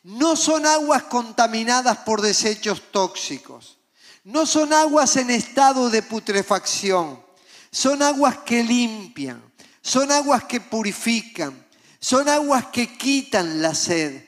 No 0.04 0.36
son 0.36 0.66
aguas 0.66 1.04
contaminadas 1.04 1.98
por 2.00 2.22
desechos 2.22 2.82
tóxicos. 2.92 3.78
No 4.24 4.46
son 4.46 4.72
aguas 4.72 5.16
en 5.18 5.32
estado 5.32 5.90
de 5.90 6.04
putrefacción, 6.04 7.20
son 7.72 8.04
aguas 8.04 8.38
que 8.46 8.64
limpian, 8.64 9.42
son 9.82 10.12
aguas 10.12 10.44
que 10.44 10.62
purifican, 10.62 11.66
son 12.00 12.30
aguas 12.30 12.68
que 12.68 12.96
quitan 12.98 13.62
la 13.62 13.74
sed. 13.74 14.24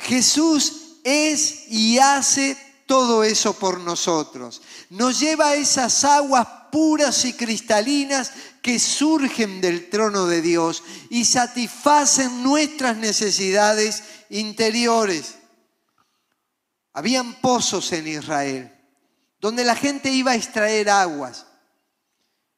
Jesús 0.00 0.98
es 1.04 1.68
y 1.68 1.98
hace 1.98 2.56
todo 2.86 3.22
eso 3.22 3.52
por 3.52 3.78
nosotros. 3.78 4.60
Nos 4.90 5.20
lleva 5.20 5.50
a 5.50 5.54
esas 5.54 6.04
aguas 6.04 6.48
puras 6.72 7.24
y 7.24 7.32
cristalinas 7.32 8.32
que 8.60 8.80
surgen 8.80 9.60
del 9.60 9.88
trono 9.88 10.26
de 10.26 10.42
Dios 10.42 10.82
y 11.10 11.24
satisfacen 11.24 12.42
nuestras 12.42 12.96
necesidades 12.96 14.02
interiores. 14.30 15.36
Habían 16.92 17.40
pozos 17.40 17.92
en 17.92 18.08
Israel 18.08 18.77
donde 19.40 19.64
la 19.64 19.76
gente 19.76 20.10
iba 20.10 20.32
a 20.32 20.36
extraer 20.36 20.90
aguas. 20.90 21.46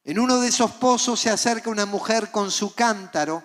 En 0.03 0.19
uno 0.19 0.39
de 0.39 0.47
esos 0.47 0.71
pozos 0.71 1.19
se 1.19 1.29
acerca 1.29 1.69
una 1.69 1.85
mujer 1.85 2.31
con 2.31 2.49
su 2.49 2.73
cántaro 2.73 3.43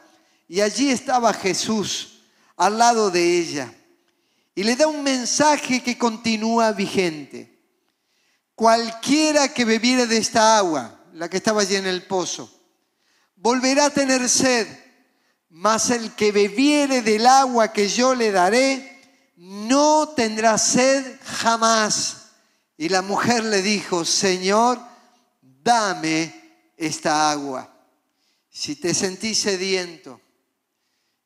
y 0.49 0.61
allí 0.61 0.91
estaba 0.91 1.33
Jesús 1.35 2.21
al 2.57 2.79
lado 2.79 3.11
de 3.11 3.39
ella 3.39 3.73
y 4.55 4.65
le 4.65 4.75
da 4.75 4.87
un 4.87 5.03
mensaje 5.03 5.83
que 5.83 5.99
continúa 5.99 6.73
vigente. 6.73 7.61
Cualquiera 8.55 9.53
que 9.53 9.67
bebiere 9.67 10.07
de 10.07 10.17
esta 10.17 10.57
agua, 10.57 10.99
la 11.13 11.29
que 11.29 11.37
estaba 11.37 11.61
allí 11.61 11.77
en 11.77 11.87
el 11.87 12.05
pozo, 12.05 12.51
volverá 13.37 13.87
a 13.87 13.91
tener 13.91 14.27
sed, 14.31 14.67
mas 15.51 15.91
el 15.91 16.15
que 16.15 16.33
bebiere 16.33 17.03
del 17.03 17.27
agua 17.27 17.71
que 17.71 17.87
yo 17.89 18.15
le 18.15 18.33
daré, 18.33 18.97
no 19.37 20.09
tendrá 20.17 20.57
sed 20.57 21.19
jamás. 21.23 22.26
Y 22.77 22.89
la 22.89 23.03
mujer 23.03 23.45
le 23.45 23.63
dijo, 23.63 24.05
Señor, 24.05 24.79
dame 25.41 26.35
esta 26.77 27.31
agua. 27.31 27.73
Si 28.51 28.77
te 28.77 28.95
sentís 28.95 29.39
sediento, 29.39 30.21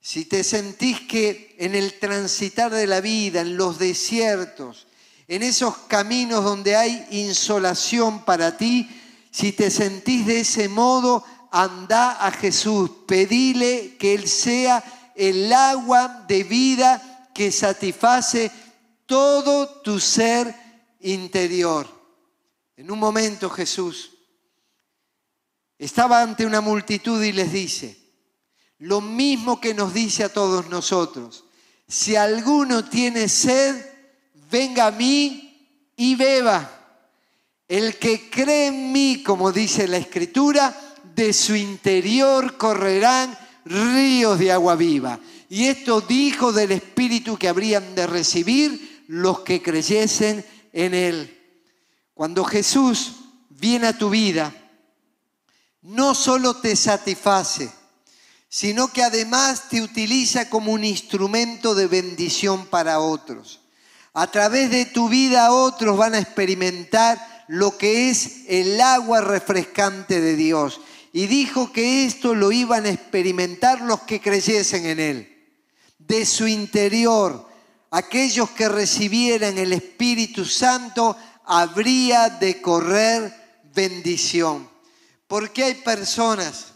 si 0.00 0.24
te 0.24 0.42
sentís 0.44 1.00
que 1.00 1.56
en 1.58 1.74
el 1.74 1.98
transitar 1.98 2.72
de 2.72 2.86
la 2.86 3.00
vida, 3.00 3.40
en 3.42 3.56
los 3.56 3.78
desiertos, 3.78 4.86
en 5.28 5.42
esos 5.42 5.76
caminos 5.88 6.42
donde 6.42 6.76
hay 6.76 7.06
insolación 7.10 8.24
para 8.24 8.56
ti, 8.56 8.88
si 9.30 9.52
te 9.52 9.70
sentís 9.70 10.26
de 10.26 10.40
ese 10.40 10.68
modo, 10.68 11.24
anda 11.50 12.26
a 12.26 12.30
Jesús, 12.30 12.90
pedile 13.06 13.96
que 13.98 14.14
Él 14.14 14.28
sea 14.28 14.82
el 15.14 15.52
agua 15.52 16.24
de 16.26 16.44
vida 16.44 17.28
que 17.34 17.52
satisface 17.52 18.50
todo 19.06 19.68
tu 19.82 20.00
ser 20.00 20.54
interior. 21.00 21.86
En 22.76 22.90
un 22.90 22.98
momento 22.98 23.50
Jesús 23.50 24.12
estaba 25.78 26.22
ante 26.22 26.46
una 26.46 26.60
multitud 26.60 27.22
y 27.22 27.32
les 27.32 27.52
dice, 27.52 27.96
lo 28.78 29.00
mismo 29.00 29.60
que 29.60 29.74
nos 29.74 29.92
dice 29.92 30.24
a 30.24 30.32
todos 30.32 30.68
nosotros, 30.68 31.44
si 31.86 32.16
alguno 32.16 32.88
tiene 32.88 33.28
sed, 33.28 33.84
venga 34.50 34.86
a 34.86 34.90
mí 34.90 35.92
y 35.96 36.14
beba. 36.14 36.76
El 37.68 37.96
que 37.96 38.30
cree 38.30 38.68
en 38.68 38.92
mí, 38.92 39.22
como 39.22 39.52
dice 39.52 39.86
la 39.86 39.96
Escritura, 39.96 40.74
de 41.14 41.32
su 41.32 41.54
interior 41.54 42.56
correrán 42.56 43.36
ríos 43.64 44.38
de 44.38 44.52
agua 44.52 44.76
viva. 44.76 45.20
Y 45.48 45.66
esto 45.66 46.00
dijo 46.00 46.52
del 46.52 46.72
Espíritu 46.72 47.36
que 47.36 47.48
habrían 47.48 47.94
de 47.94 48.06
recibir 48.06 49.04
los 49.08 49.40
que 49.40 49.60
creyesen 49.60 50.44
en 50.72 50.94
Él. 50.94 51.36
Cuando 52.14 52.44
Jesús 52.44 53.16
viene 53.48 53.88
a 53.88 53.98
tu 53.98 54.10
vida, 54.10 54.54
no 55.82 56.14
solo 56.14 56.54
te 56.54 56.76
satisface, 56.76 57.70
sino 58.48 58.92
que 58.92 59.02
además 59.02 59.68
te 59.68 59.80
utiliza 59.80 60.50
como 60.50 60.72
un 60.72 60.84
instrumento 60.84 61.74
de 61.74 61.86
bendición 61.86 62.66
para 62.66 63.00
otros. 63.00 63.60
A 64.12 64.30
través 64.30 64.70
de 64.70 64.86
tu 64.86 65.08
vida 65.08 65.52
otros 65.52 65.96
van 65.96 66.14
a 66.14 66.18
experimentar 66.18 67.44
lo 67.48 67.78
que 67.78 68.10
es 68.10 68.42
el 68.48 68.80
agua 68.80 69.20
refrescante 69.20 70.20
de 70.20 70.36
Dios 70.36 70.80
y 71.12 71.26
dijo 71.26 71.72
que 71.72 72.04
esto 72.04 72.34
lo 72.34 72.52
iban 72.52 72.86
a 72.86 72.90
experimentar 72.90 73.80
los 73.80 74.02
que 74.02 74.20
creyesen 74.20 74.86
en 74.86 75.00
Él. 75.00 75.36
De 75.98 76.26
su 76.26 76.46
interior, 76.46 77.49
aquellos 77.90 78.50
que 78.50 78.68
recibieran 78.68 79.58
el 79.58 79.72
Espíritu 79.72 80.44
Santo, 80.44 81.16
habría 81.44 82.28
de 82.28 82.60
correr 82.62 83.60
bendición. 83.74 84.68
Porque 85.26 85.64
hay 85.64 85.74
personas 85.74 86.66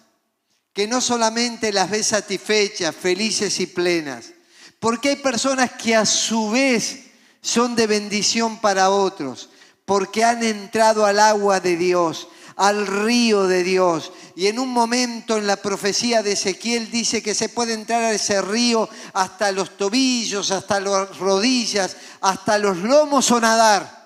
que 0.73 0.87
no 0.89 1.01
solamente 1.01 1.73
las 1.73 1.91
ves 1.91 2.09
satisfechas, 2.09 2.95
felices 2.95 3.61
y 3.61 3.67
plenas, 3.67 4.33
porque 4.81 5.11
hay 5.11 5.17
personas 5.17 5.73
que 5.73 5.95
a 5.95 6.05
su 6.05 6.51
vez 6.51 7.05
son 7.41 7.77
de 7.77 7.87
bendición 7.87 8.61
para 8.61 8.91
otros, 8.91 9.51
porque 9.85 10.25
han 10.25 10.43
entrado 10.43 11.07
al 11.07 11.21
agua 11.21 11.61
de 11.61 11.77
Dios, 11.77 12.29
al 12.57 12.87
río 12.87 13.47
de 13.47 13.63
Dios. 13.63 14.13
Y 14.37 14.47
en 14.47 14.59
un 14.59 14.71
momento 14.71 15.37
en 15.37 15.47
la 15.47 15.57
profecía 15.57 16.23
de 16.23 16.33
Ezequiel 16.33 16.91
dice 16.91 17.23
que 17.23 17.35
se 17.35 17.49
puede 17.49 17.75
entrar 17.75 18.03
a 18.03 18.13
ese 18.13 18.41
río 18.43 18.89
hasta 19.13 19.53
los 19.53 19.77
tobillos, 19.77 20.51
hasta 20.51 20.81
las 20.81 21.19
rodillas, 21.19 21.97
hasta 22.21 22.59
los 22.59 22.79
lomos 22.79 23.31
o 23.31 23.41
nadar. 23.41 24.05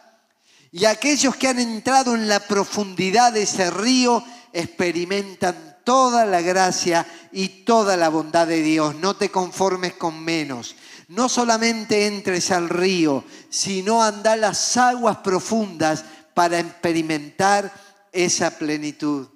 Y 0.70 0.84
aquellos 0.84 1.36
que 1.36 1.48
han 1.48 1.58
entrado 1.58 2.14
en 2.14 2.28
la 2.28 2.40
profundidad 2.40 3.32
de 3.32 3.42
ese 3.42 3.70
río 3.70 4.22
experimentan 4.52 5.78
toda 5.84 6.26
la 6.26 6.42
gracia 6.42 7.06
y 7.32 7.48
toda 7.64 7.96
la 7.96 8.10
bondad 8.10 8.46
de 8.46 8.62
Dios. 8.62 8.94
No 8.96 9.16
te 9.16 9.30
conformes 9.30 9.94
con 9.94 10.22
menos. 10.22 10.76
No 11.08 11.30
solamente 11.30 12.06
entres 12.06 12.50
al 12.50 12.68
río, 12.68 13.24
sino 13.48 14.02
anda 14.02 14.36
las 14.36 14.76
aguas 14.76 15.16
profundas 15.18 16.04
para 16.34 16.58
experimentar 16.58 17.72
esa 18.12 18.58
plenitud. 18.58 19.28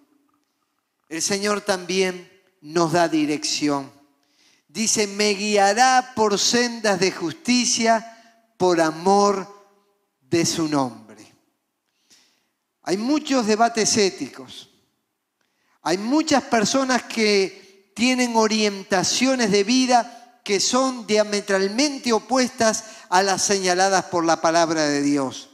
El 1.09 1.23
Señor 1.23 1.61
también 1.61 2.31
nos 2.61 2.93
da 2.93 3.09
dirección. 3.09 3.91
Dice, 4.69 5.07
me 5.07 5.31
guiará 5.35 6.13
por 6.17 6.39
sendas 6.39 6.99
de 6.99 7.13
justicia 7.13 8.09
por 8.57 8.81
amor 8.81 9.47
de 10.21 10.47
su 10.47 10.69
nombre. 10.69 11.27
Hay 12.83 12.97
muchos 12.97 13.47
debates 13.47 13.97
éticos. 13.97 14.71
Hay 15.83 15.99
muchas 15.99 16.45
personas 16.45 17.03
que 17.03 17.93
tienen 17.95 18.37
orientaciones 18.37 19.51
de 19.51 19.65
vida 19.65 20.41
que 20.45 20.61
son 20.61 21.07
diametralmente 21.07 22.13
opuestas 22.13 22.85
a 23.09 23.23
las 23.23 23.43
señaladas 23.43 24.07
por 24.07 24.25
la 24.25 24.41
palabra 24.41 24.87
de 24.87 25.03
Dios. 25.03 25.51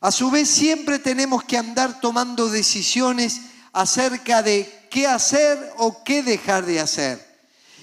A 0.00 0.10
su 0.10 0.30
vez, 0.30 0.48
siempre 0.48 0.98
tenemos 0.98 1.44
que 1.44 1.58
andar 1.58 2.00
tomando 2.00 2.48
decisiones 2.48 3.42
acerca 3.72 4.42
de 4.42 4.88
qué 4.90 5.06
hacer 5.06 5.72
o 5.76 6.02
qué 6.02 6.22
dejar 6.22 6.64
de 6.64 6.80
hacer. 6.80 7.30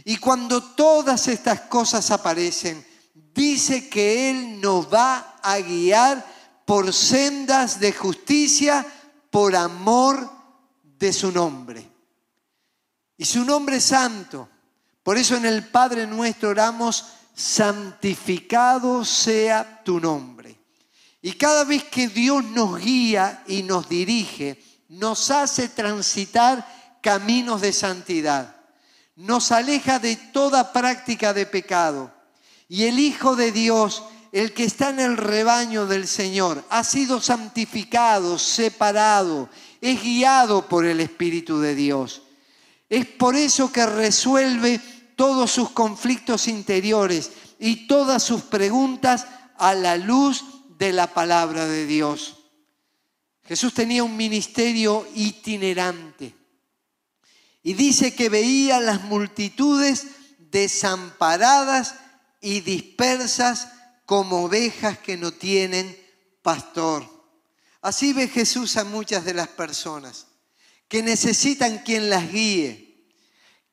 Y 0.03 0.17
cuando 0.17 0.63
todas 0.63 1.27
estas 1.27 1.61
cosas 1.61 2.09
aparecen, 2.09 2.85
dice 3.35 3.87
que 3.87 4.31
Él 4.31 4.59
nos 4.59 4.91
va 4.91 5.39
a 5.43 5.59
guiar 5.59 6.25
por 6.65 6.91
sendas 6.91 7.79
de 7.79 7.93
justicia, 7.93 8.85
por 9.29 9.55
amor 9.55 10.31
de 10.81 11.13
su 11.13 11.31
nombre. 11.31 11.87
Y 13.15 13.25
su 13.25 13.45
nombre 13.45 13.77
es 13.77 13.83
santo. 13.83 14.49
Por 15.03 15.17
eso 15.17 15.35
en 15.35 15.45
el 15.45 15.67
Padre 15.67 16.07
nuestro 16.07 16.49
oramos, 16.49 17.05
santificado 17.35 19.05
sea 19.05 19.83
tu 19.83 19.99
nombre. 19.99 20.56
Y 21.27 21.33
cada 21.33 21.65
vez 21.65 21.83
que 21.83 22.07
Dios 22.07 22.41
nos 22.41 22.79
guía 22.79 23.43
y 23.47 23.61
nos 23.61 23.89
dirige, 23.89 24.63
nos 24.87 25.29
hace 25.29 25.67
transitar 25.67 26.65
caminos 27.01 27.59
de 27.59 27.73
santidad. 27.73 28.55
Nos 29.17 29.51
aleja 29.51 29.99
de 29.99 30.15
toda 30.15 30.71
práctica 30.71 31.33
de 31.33 31.45
pecado. 31.45 32.13
Y 32.69 32.85
el 32.85 32.97
Hijo 32.97 33.35
de 33.35 33.51
Dios, 33.51 34.03
el 34.31 34.53
que 34.53 34.63
está 34.63 34.91
en 34.91 35.01
el 35.01 35.17
rebaño 35.17 35.85
del 35.85 36.07
Señor, 36.07 36.63
ha 36.69 36.85
sido 36.85 37.19
santificado, 37.19 38.39
separado, 38.39 39.49
es 39.81 40.01
guiado 40.01 40.69
por 40.69 40.85
el 40.85 41.01
Espíritu 41.01 41.59
de 41.59 41.75
Dios. 41.75 42.21
Es 42.89 43.05
por 43.05 43.35
eso 43.35 43.69
que 43.69 43.85
resuelve 43.85 44.79
todos 45.17 45.51
sus 45.51 45.71
conflictos 45.71 46.47
interiores 46.47 47.31
y 47.59 47.85
todas 47.85 48.23
sus 48.23 48.43
preguntas 48.43 49.27
a 49.57 49.73
la 49.73 49.97
luz 49.97 50.41
de 50.41 50.56
la 50.79 51.13
palabra 51.13 51.65
de 51.65 51.85
Dios. 51.85 52.37
Jesús 53.43 53.73
tenía 53.73 54.03
un 54.03 54.15
ministerio 54.15 55.07
itinerante 55.15 56.35
y 57.63 57.73
dice 57.73 58.13
que 58.13 58.29
veía 58.29 58.79
las 58.79 59.03
multitudes 59.03 60.05
desamparadas 60.39 61.95
y 62.41 62.61
dispersas 62.61 63.69
como 64.05 64.45
ovejas 64.45 64.99
que 64.99 65.17
no 65.17 65.33
tienen 65.33 65.97
pastor. 66.41 67.05
Así 67.81 68.13
ve 68.13 68.27
Jesús 68.27 68.77
a 68.77 68.83
muchas 68.83 69.25
de 69.25 69.33
las 69.33 69.47
personas 69.49 70.27
que 70.87 71.03
necesitan 71.03 71.79
quien 71.79 72.09
las 72.09 72.31
guíe, 72.31 73.05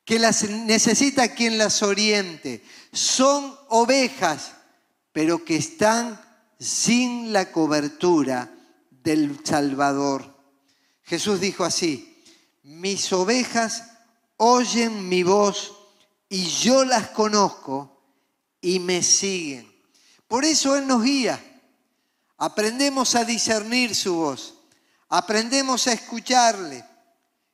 que 0.03 0.19
las 0.19 0.43
necesita 0.43 1.33
quien 1.33 1.57
las 1.57 1.81
oriente. 1.81 2.63
Son 2.91 3.55
ovejas, 3.69 4.51
pero 5.11 5.43
que 5.43 5.55
están 5.55 6.24
sin 6.59 7.33
la 7.33 7.51
cobertura 7.51 8.51
del 8.89 9.39
Salvador. 9.43 10.33
Jesús 11.03 11.39
dijo 11.39 11.63
así, 11.63 12.23
mis 12.63 13.11
ovejas 13.13 13.83
oyen 14.37 15.07
mi 15.07 15.23
voz 15.23 15.73
y 16.29 16.45
yo 16.45 16.83
las 16.83 17.09
conozco 17.09 18.01
y 18.61 18.79
me 18.79 19.03
siguen. 19.03 19.71
Por 20.27 20.43
eso 20.43 20.75
Él 20.75 20.87
nos 20.87 21.03
guía. 21.03 21.39
Aprendemos 22.37 23.15
a 23.15 23.23
discernir 23.23 23.95
su 23.95 24.15
voz, 24.15 24.55
aprendemos 25.07 25.87
a 25.87 25.93
escucharle. 25.93 26.83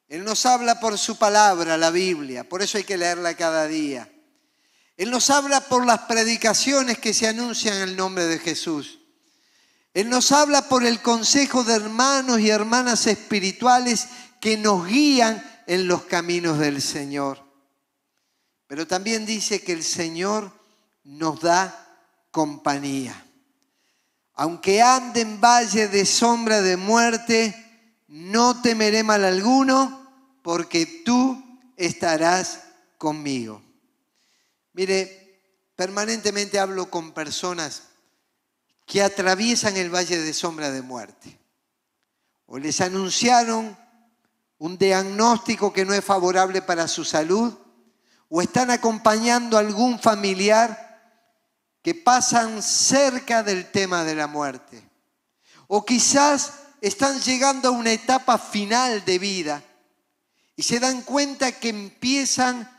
Él 0.08 0.24
nos 0.24 0.46
habla 0.46 0.80
por 0.80 0.98
su 0.98 1.18
palabra, 1.18 1.78
la 1.78 1.92
Biblia, 1.92 2.48
por 2.48 2.62
eso 2.62 2.78
hay 2.78 2.84
que 2.84 2.98
leerla 2.98 3.36
cada 3.36 3.68
día. 3.68 4.11
Él 4.98 5.10
nos 5.10 5.30
habla 5.30 5.62
por 5.62 5.86
las 5.86 6.02
predicaciones 6.02 7.00
que 7.00 7.14
se 7.14 7.28
anuncian 7.28 7.76
en 7.76 7.82
el 7.84 7.96
nombre 7.96 8.26
de 8.26 8.40
Jesús. 8.40 9.00
Él 9.94 10.10
nos 10.10 10.32
habla 10.32 10.70
por 10.70 10.86
el 10.86 11.02
consejo 11.02 11.64
de 11.64 11.74
hermanos 11.74 12.40
y 12.40 12.50
hermanas 12.50 13.08
espirituales 13.08 14.08
que 14.40 14.58
nos 14.58 14.88
guían 14.88 15.44
en 15.68 15.88
los 15.88 16.04
caminos 16.04 16.60
del 16.60 16.82
Señor. 16.82 17.50
pero 18.68 18.88
también 18.88 19.26
dice 19.26 19.62
que 19.62 19.74
el 19.74 19.84
Señor 19.84 20.50
nos 21.04 21.42
da 21.42 22.00
compañía. 22.32 23.26
Aunque 24.34 24.82
ande 24.82 25.22
en 25.22 25.42
valle 25.42 25.90
de 25.90 26.06
sombra 26.06 26.62
de 26.62 26.78
muerte, 26.78 27.54
no 28.08 28.62
temeré 28.62 29.04
mal 29.04 29.26
alguno, 29.26 30.10
porque 30.42 30.86
tú 31.06 31.60
estarás 31.76 32.62
conmigo. 32.98 33.62
Mire, 34.74 35.42
permanentemente 35.76 36.60
hablo 36.60 36.90
con 36.90 37.14
personas 37.14 37.84
que 38.86 39.02
atraviesan 39.02 39.78
el 39.78 39.94
valle 39.94 40.20
de 40.20 40.34
sombra 40.34 40.72
de 40.72 40.82
muerte. 40.82 41.40
O 42.46 42.58
les 42.58 42.82
anunciaron 42.82 43.78
un 44.58 44.78
diagnóstico 44.78 45.74
que 45.74 45.86
no 45.86 45.94
es 45.94 46.04
favorable 46.04 46.62
para 46.62 46.88
su 46.88 47.04
salud, 47.04 47.58
o 48.30 48.42
están 48.42 48.72
acompañando 48.72 49.58
a 49.58 49.60
algún 49.60 50.00
familiar 50.00 50.92
que 51.82 51.96
pasan 51.96 52.62
cerca 52.62 53.44
del 53.44 53.72
tema 53.72 54.04
de 54.04 54.16
la 54.16 54.28
muerte. 54.28 54.88
O 55.68 55.84
quizás 55.84 56.54
están 56.80 57.20
llegando 57.20 57.70
a 57.70 57.72
una 57.72 57.92
etapa 57.92 58.38
final 58.38 59.04
de 59.04 59.20
vida 59.20 59.64
y 60.56 60.64
se 60.64 60.80
dan 60.80 61.02
cuenta 61.02 61.52
que 61.52 61.70
empiezan 61.70 62.70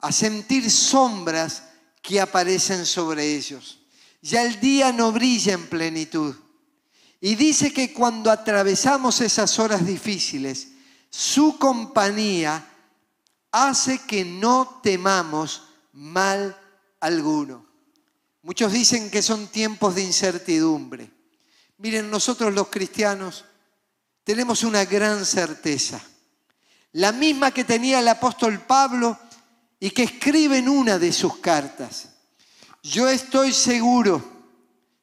a 0.00 0.12
sentir 0.12 0.70
sombras 0.70 1.64
que 2.02 2.20
aparecen 2.20 2.86
sobre 2.86 3.36
ellos. 3.36 3.80
Ya 4.22 4.42
el 4.42 4.60
día 4.60 4.92
no 4.92 5.12
brilla 5.12 5.54
en 5.54 5.66
plenitud. 5.66 6.34
Y 7.20 7.34
dice 7.34 7.72
que 7.72 7.92
cuando 7.92 8.30
atravesamos 8.30 9.20
esas 9.20 9.58
horas 9.58 9.86
difíciles, 9.86 10.68
su 11.10 11.58
compañía 11.58 12.66
hace 13.52 13.98
que 14.06 14.24
no 14.24 14.80
temamos 14.82 15.64
mal 15.92 16.56
alguno. 17.00 17.66
Muchos 18.42 18.72
dicen 18.72 19.10
que 19.10 19.20
son 19.20 19.48
tiempos 19.48 19.94
de 19.94 20.02
incertidumbre. 20.02 21.10
Miren, 21.78 22.10
nosotros 22.10 22.54
los 22.54 22.68
cristianos 22.68 23.44
tenemos 24.24 24.62
una 24.62 24.84
gran 24.84 25.26
certeza, 25.26 26.00
la 26.92 27.12
misma 27.12 27.50
que 27.50 27.64
tenía 27.64 28.00
el 28.00 28.08
apóstol 28.08 28.60
Pablo 28.60 29.18
y 29.80 29.90
que 29.90 30.02
escribe 30.02 30.58
en 30.58 30.68
una 30.68 30.98
de 30.98 31.12
sus 31.12 31.38
cartas. 31.38 32.10
Yo 32.82 33.08
estoy 33.08 33.52
seguro, 33.52 34.22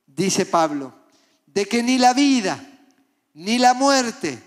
dice 0.06 0.46
Pablo, 0.46 0.94
de 1.48 1.66
que 1.66 1.82
ni 1.82 1.98
la 1.98 2.14
vida, 2.14 2.64
ni 3.34 3.58
la 3.58 3.74
muerte, 3.74 4.42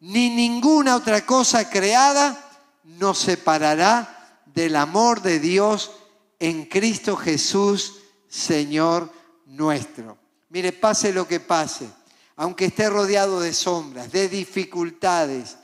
ni 0.00 0.30
ninguna 0.30 0.96
otra 0.96 1.24
cosa 1.24 1.68
creada 1.68 2.40
nos 2.84 3.18
separará 3.18 4.40
del 4.46 4.76
amor 4.76 5.20
de 5.20 5.38
Dios 5.38 5.92
en 6.38 6.64
Cristo 6.64 7.16
Jesús, 7.16 7.96
Señor 8.28 9.12
nuestro. 9.46 10.18
Mire, 10.48 10.72
pase 10.72 11.12
lo 11.12 11.26
que 11.26 11.40
pase, 11.40 11.88
aunque 12.36 12.66
esté 12.66 12.88
rodeado 12.88 13.40
de 13.40 13.52
sombras, 13.52 14.12
de 14.12 14.28
dificultades, 14.28 15.56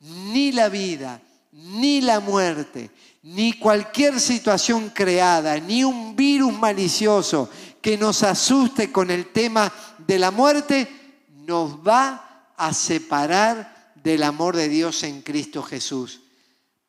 ni 0.00 0.52
la 0.52 0.68
vida, 0.68 1.20
ni 1.52 2.00
la 2.00 2.20
muerte, 2.20 2.90
ni 3.26 3.54
cualquier 3.54 4.20
situación 4.20 4.90
creada, 4.90 5.58
ni 5.58 5.82
un 5.82 6.14
virus 6.14 6.52
malicioso 6.52 7.50
que 7.82 7.98
nos 7.98 8.22
asuste 8.22 8.92
con 8.92 9.10
el 9.10 9.32
tema 9.32 9.72
de 9.98 10.20
la 10.20 10.30
muerte, 10.30 11.26
nos 11.44 11.76
va 11.84 12.52
a 12.56 12.72
separar 12.72 13.94
del 13.96 14.22
amor 14.22 14.54
de 14.54 14.68
Dios 14.68 15.02
en 15.02 15.22
Cristo 15.22 15.60
Jesús. 15.64 16.20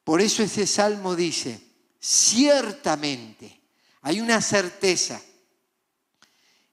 Por 0.04 0.22
eso 0.22 0.44
ese 0.44 0.68
salmo 0.68 1.16
dice, 1.16 1.60
ciertamente, 2.00 3.60
hay 4.04 4.22
una 4.22 4.40
certeza, 4.40 5.20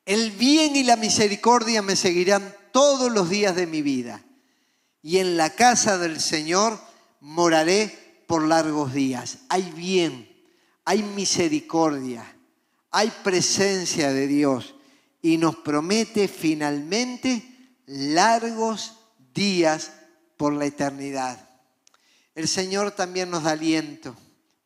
el 0.04 0.32
bien 0.32 0.76
y 0.76 0.82
la 0.82 0.96
misericordia 0.96 1.80
me 1.80 1.96
seguirán 1.96 2.54
todos 2.70 3.10
los 3.10 3.30
días 3.30 3.56
de 3.56 3.66
mi 3.66 3.80
vida. 3.80 4.22
Y 5.00 5.18
en 5.18 5.38
la 5.38 5.48
casa 5.54 5.96
del 5.96 6.20
Señor 6.20 6.78
moraré 7.20 8.03
por 8.34 8.48
largos 8.48 8.92
días. 8.92 9.38
Hay 9.48 9.62
bien, 9.70 10.28
hay 10.84 11.04
misericordia, 11.04 12.36
hay 12.90 13.12
presencia 13.22 14.10
de 14.10 14.26
Dios. 14.26 14.74
Y 15.22 15.38
nos 15.38 15.54
promete 15.54 16.26
finalmente 16.26 17.76
largos 17.86 18.94
días 19.32 19.92
por 20.36 20.52
la 20.52 20.64
eternidad. 20.64 21.48
El 22.34 22.48
Señor 22.48 22.90
también 22.90 23.30
nos 23.30 23.44
da 23.44 23.52
aliento. 23.52 24.16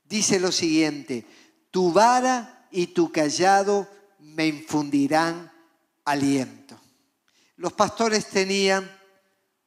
Dice 0.02 0.40
lo 0.40 0.50
siguiente, 0.50 1.26
tu 1.70 1.92
vara 1.92 2.66
y 2.70 2.86
tu 2.86 3.12
callado 3.12 3.86
me 4.18 4.46
infundirán 4.46 5.52
aliento. 6.06 6.80
Los 7.56 7.74
pastores 7.74 8.28
tenían 8.28 8.90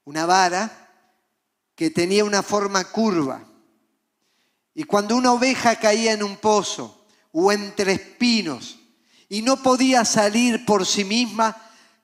una 0.06 0.26
vara 0.26 0.90
que 1.76 1.92
tenía 1.92 2.26
una 2.26 2.42
forma 2.42 2.84
curva. 2.86 3.46
Y 4.74 4.84
cuando 4.84 5.16
una 5.16 5.34
oveja 5.34 5.76
caía 5.76 6.14
en 6.14 6.24
un 6.24 6.38
pozo 6.38 7.06
o 7.32 7.52
entre 7.52 7.94
espinos 7.94 8.80
y 9.30 9.42
no 9.42 9.62
podía 9.62 10.06
salir 10.06 10.66
por 10.66 10.86
sí 10.86 11.04
misma, 11.04 11.56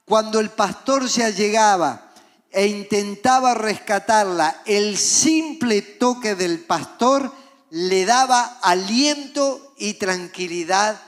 cuando 0.05 0.39
el 0.39 0.49
pastor 0.49 1.07
ya 1.07 1.29
llegaba 1.29 2.13
e 2.49 2.67
intentaba 2.67 3.53
rescatarla, 3.53 4.63
el 4.65 4.97
simple 4.97 5.81
toque 5.81 6.35
del 6.35 6.59
pastor 6.59 7.33
le 7.69 8.05
daba 8.05 8.59
aliento 8.61 9.73
y 9.77 9.95
tranquilidad 9.95 11.01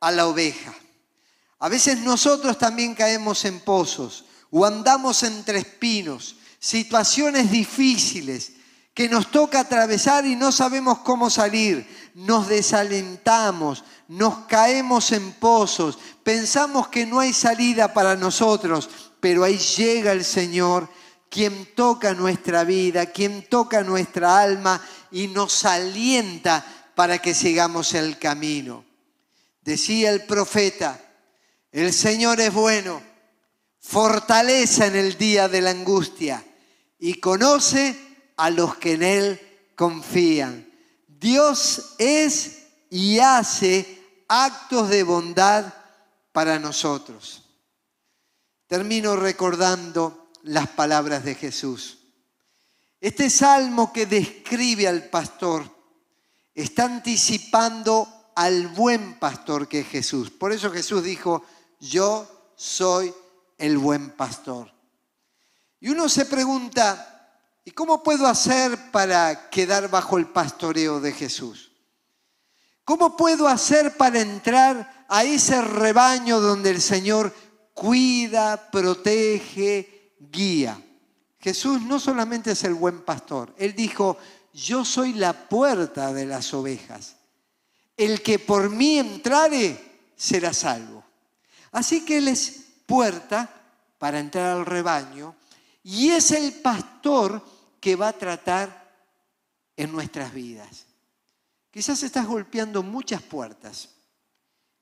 a 0.00 0.10
la 0.10 0.26
oveja. 0.26 0.74
A 1.60 1.68
veces 1.68 1.98
nosotros 1.98 2.58
también 2.58 2.94
caemos 2.94 3.44
en 3.44 3.60
pozos 3.60 4.24
o 4.50 4.64
andamos 4.64 5.22
entre 5.22 5.58
espinos, 5.58 6.36
situaciones 6.58 7.50
difíciles 7.50 8.52
que 8.94 9.08
nos 9.08 9.30
toca 9.30 9.60
atravesar 9.60 10.26
y 10.26 10.36
no 10.36 10.52
sabemos 10.52 10.98
cómo 10.98 11.30
salir. 11.30 12.10
Nos 12.14 12.48
desalentamos, 12.48 13.84
nos 14.08 14.46
caemos 14.46 15.12
en 15.12 15.32
pozos, 15.32 15.98
pensamos 16.22 16.88
que 16.88 17.06
no 17.06 17.20
hay 17.20 17.32
salida 17.32 17.94
para 17.94 18.16
nosotros, 18.16 18.90
pero 19.20 19.44
ahí 19.44 19.58
llega 19.58 20.12
el 20.12 20.24
Señor, 20.24 20.88
quien 21.28 21.74
toca 21.74 22.12
nuestra 22.14 22.64
vida, 22.64 23.06
quien 23.06 23.48
toca 23.48 23.82
nuestra 23.82 24.40
alma 24.40 24.82
y 25.12 25.28
nos 25.28 25.64
alienta 25.64 26.64
para 26.96 27.18
que 27.18 27.34
sigamos 27.34 27.94
el 27.94 28.18
camino. 28.18 28.84
Decía 29.62 30.10
el 30.10 30.24
profeta, 30.24 31.00
el 31.70 31.92
Señor 31.92 32.40
es 32.40 32.52
bueno, 32.52 33.00
fortaleza 33.78 34.86
en 34.86 34.96
el 34.96 35.16
día 35.16 35.48
de 35.48 35.60
la 35.60 35.70
angustia 35.70 36.44
y 36.98 37.14
conoce 37.14 38.09
a 38.40 38.48
los 38.48 38.76
que 38.76 38.94
en 38.94 39.02
Él 39.02 39.40
confían. 39.76 40.66
Dios 41.06 41.94
es 41.98 42.62
y 42.88 43.18
hace 43.18 44.24
actos 44.28 44.88
de 44.88 45.02
bondad 45.02 45.74
para 46.32 46.58
nosotros. 46.58 47.42
Termino 48.66 49.14
recordando 49.16 50.30
las 50.44 50.68
palabras 50.68 51.22
de 51.22 51.34
Jesús. 51.34 51.98
Este 52.98 53.28
salmo 53.28 53.92
que 53.92 54.06
describe 54.06 54.88
al 54.88 55.10
pastor 55.10 55.64
está 56.54 56.84
anticipando 56.84 58.32
al 58.36 58.68
buen 58.68 59.18
pastor 59.18 59.68
que 59.68 59.80
es 59.80 59.88
Jesús. 59.88 60.30
Por 60.30 60.52
eso 60.52 60.70
Jesús 60.70 61.04
dijo, 61.04 61.44
yo 61.78 62.52
soy 62.56 63.12
el 63.58 63.76
buen 63.76 64.12
pastor. 64.12 64.72
Y 65.78 65.90
uno 65.90 66.08
se 66.08 66.24
pregunta, 66.24 67.09
¿y 67.64 67.70
cómo 67.72 68.02
puedo 68.02 68.26
hacer 68.26 68.90
para 68.90 69.50
quedar 69.50 69.90
bajo 69.90 70.18
el 70.18 70.26
pastoreo 70.26 71.00
de 71.00 71.12
Jesús? 71.12 71.72
¿Cómo 72.84 73.16
puedo 73.16 73.46
hacer 73.46 73.96
para 73.96 74.20
entrar 74.20 75.06
a 75.08 75.24
ese 75.24 75.60
rebaño 75.62 76.40
donde 76.40 76.70
el 76.70 76.80
Señor 76.80 77.34
cuida, 77.74 78.70
protege, 78.70 80.14
guía? 80.18 80.80
Jesús 81.38 81.82
no 81.82 81.98
solamente 81.98 82.52
es 82.52 82.64
el 82.64 82.74
buen 82.74 83.02
pastor, 83.02 83.54
Él 83.56 83.74
dijo, 83.74 84.18
yo 84.52 84.84
soy 84.84 85.14
la 85.14 85.32
puerta 85.48 86.12
de 86.12 86.26
las 86.26 86.52
ovejas. 86.52 87.16
El 87.96 88.22
que 88.22 88.38
por 88.38 88.70
mí 88.70 88.98
entrare 88.98 89.78
será 90.16 90.52
salvo. 90.52 91.04
Así 91.72 92.04
que 92.04 92.18
Él 92.18 92.28
es 92.28 92.64
puerta 92.86 93.48
para 93.98 94.18
entrar 94.18 94.56
al 94.56 94.66
rebaño 94.66 95.34
y 95.82 96.10
es 96.10 96.30
el 96.30 96.52
pastor 96.54 97.44
que 97.80 97.96
va 97.96 98.08
a 98.08 98.18
tratar 98.18 98.80
en 99.76 99.92
nuestras 99.92 100.32
vidas. 100.34 100.86
Quizás 101.70 102.02
estás 102.02 102.26
golpeando 102.26 102.82
muchas 102.82 103.22
puertas 103.22 103.90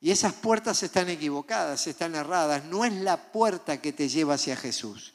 y 0.00 0.10
esas 0.10 0.32
puertas 0.32 0.82
están 0.82 1.08
equivocadas, 1.08 1.86
están 1.86 2.14
erradas. 2.14 2.64
No 2.64 2.84
es 2.84 2.92
la 2.92 3.30
puerta 3.30 3.80
que 3.80 3.92
te 3.92 4.08
lleva 4.08 4.34
hacia 4.34 4.56
Jesús. 4.56 5.14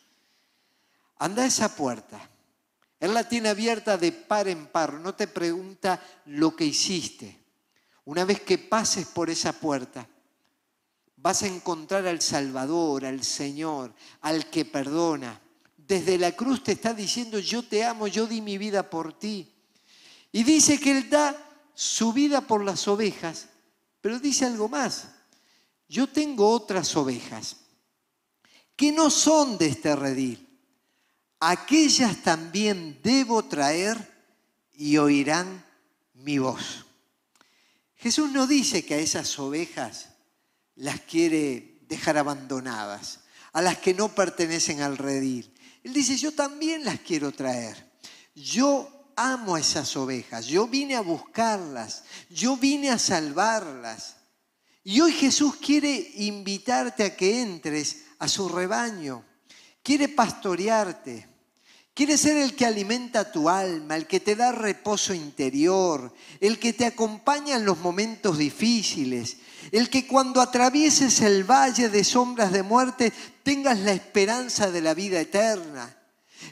Anda 1.18 1.44
a 1.44 1.48
esa 1.48 1.76
puerta. 1.76 2.30
Él 3.00 3.14
la 3.14 3.28
tiene 3.28 3.50
abierta 3.50 3.98
de 3.98 4.12
par 4.12 4.48
en 4.48 4.68
par. 4.68 4.94
No 4.94 5.16
te 5.16 5.28
pregunta 5.28 6.02
lo 6.26 6.56
que 6.56 6.66
hiciste. 6.66 7.44
Una 8.06 8.26
vez 8.26 8.42
que 8.42 8.58
pases 8.58 9.08
por 9.08 9.30
esa 9.30 9.54
puerta, 9.54 10.08
vas 11.18 11.44
a 11.44 11.48
encontrar 11.48 12.06
al 12.06 12.22
Salvador, 12.22 13.06
al 13.06 13.24
Señor, 13.24 13.94
al 14.22 14.50
que 14.50 14.66
perdona. 14.66 15.40
Desde 15.88 16.18
la 16.18 16.32
cruz 16.32 16.64
te 16.64 16.74
está 16.74 16.94
diciendo, 16.94 17.40
yo 17.40 17.64
te 17.64 17.84
amo, 17.84 18.08
yo 18.08 18.26
di 18.26 18.42
mi 18.42 18.58
vida 18.58 18.90
por 18.90 19.18
ti. 19.18 19.52
Y 20.32 20.44
dice 20.44 20.80
que 20.80 20.92
Él 20.98 21.10
da 21.10 21.36
su 21.74 22.14
vida 22.14 22.42
por 22.42 22.64
las 22.64 22.88
ovejas, 22.88 23.48
pero 24.02 24.20
dice 24.20 24.46
algo 24.46 24.70
más. 24.70 25.08
Yo 25.90 26.08
tengo 26.08 26.50
otras 26.50 26.96
ovejas 26.96 27.58
que 28.76 28.92
no 28.92 29.10
son 29.10 29.58
de 29.58 29.68
este 29.68 29.96
redil. 29.96 30.48
Aquellas 31.40 32.24
también 32.24 33.00
debo 33.04 33.44
traer 33.44 34.12
y 34.74 34.98
oirán 34.98 35.64
mi 36.14 36.38
voz. 36.38 36.86
Jesús 37.98 38.32
no 38.32 38.48
dice 38.48 38.86
que 38.86 38.96
a 38.96 39.00
esas 39.00 39.38
ovejas 39.40 40.10
las 40.76 41.02
quiere 41.02 41.80
dejar 41.88 42.18
abandonadas, 42.18 43.20
a 43.52 43.62
las 43.62 43.78
que 43.78 43.94
no 43.94 44.16
pertenecen 44.16 44.82
al 44.82 44.98
redil. 44.98 45.53
Él 45.84 45.94
dice, 45.94 46.16
yo 46.16 46.32
también 46.32 46.86
las 46.86 47.00
quiero 47.00 47.32
traer. 47.32 47.92
Yo 48.36 49.12
amo 49.16 49.56
a 49.56 49.60
esas 49.60 49.96
ovejas, 49.96 50.46
yo 50.48 50.68
vine 50.68 50.96
a 50.96 51.02
buscarlas, 51.02 52.04
yo 52.30 52.58
vine 52.58 52.90
a 52.90 52.98
salvarlas. 52.98 54.16
Y 54.84 55.00
hoy 55.02 55.14
Jesús 55.14 55.56
quiere 55.58 56.12
invitarte 56.16 57.04
a 57.04 57.16
que 57.16 57.42
entres 57.42 58.06
a 58.20 58.28
su 58.28 58.50
rebaño, 58.50 59.24
quiere 59.82 60.10
pastorearte, 60.10 61.28
quiere 61.94 62.18
ser 62.18 62.38
el 62.38 62.56
que 62.56 62.66
alimenta 62.66 63.32
tu 63.32 63.50
alma, 63.50 63.96
el 63.96 64.08
que 64.08 64.20
te 64.20 64.36
da 64.36 64.52
reposo 64.52 65.14
interior, 65.14 66.14
el 66.40 66.60
que 66.60 66.74
te 66.74 66.86
acompaña 66.86 67.56
en 67.56 67.66
los 67.66 67.80
momentos 67.80 68.38
difíciles, 68.38 69.38
el 69.72 69.90
que 69.90 70.08
cuando 70.08 70.42
atravieses 70.42 71.22
el 71.22 71.44
valle 71.44 71.90
de 71.90 72.04
sombras 72.04 72.52
de 72.52 72.64
muerte 72.64 73.14
tengas 73.44 73.80
la 73.80 73.94
esperanza 73.94 74.72
de 74.72 74.82
la 74.82 74.94
vida 74.94 75.20
eterna. 75.20 75.98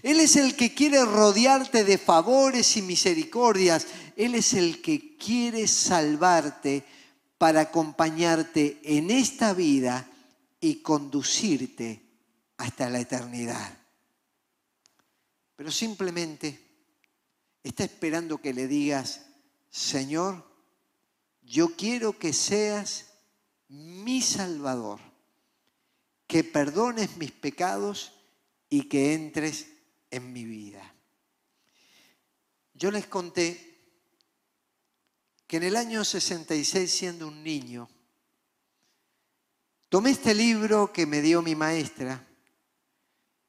Él 0.04 0.20
es 0.20 0.36
el 0.36 0.56
que 0.56 0.74
quiere 0.74 1.04
rodearte 1.04 1.84
de 1.84 1.98
favores 1.98 2.78
y 2.78 2.82
misericordias. 2.82 3.88
Él 4.16 4.36
es 4.36 4.54
el 4.54 4.82
que 4.82 5.18
quiere 5.18 5.68
salvarte 5.68 6.84
para 7.38 7.62
acompañarte 7.62 8.80
en 8.84 9.12
esta 9.12 9.54
vida 9.54 10.08
y 10.60 10.76
conducirte 10.76 12.02
hasta 12.58 12.90
la 12.90 13.00
eternidad. 13.00 13.78
Pero 15.56 15.72
simplemente 15.72 16.60
está 17.64 17.84
esperando 17.84 18.40
que 18.40 18.54
le 18.54 18.68
digas, 18.68 19.22
Señor, 19.70 20.51
yo 21.52 21.76
quiero 21.76 22.18
que 22.18 22.32
seas 22.32 23.08
mi 23.68 24.22
Salvador, 24.22 25.02
que 26.26 26.46
perdones 26.46 27.18
mis 27.18 27.34
pecados 27.34 28.14
y 28.70 28.88
que 28.88 29.14
entres 29.14 29.68
en 30.12 30.32
mi 30.32 30.46
vida. 30.46 30.96
Yo 32.74 32.90
les 32.90 33.06
conté 33.06 33.68
que 35.46 35.58
en 35.58 35.64
el 35.64 35.76
año 35.76 36.06
66, 36.06 36.90
siendo 36.90 37.28
un 37.28 37.44
niño, 37.44 37.90
tomé 39.90 40.12
este 40.12 40.34
libro 40.34 40.94
que 40.94 41.06
me 41.06 41.22
dio 41.22 41.42
mi 41.42 41.56
maestra 41.56 42.26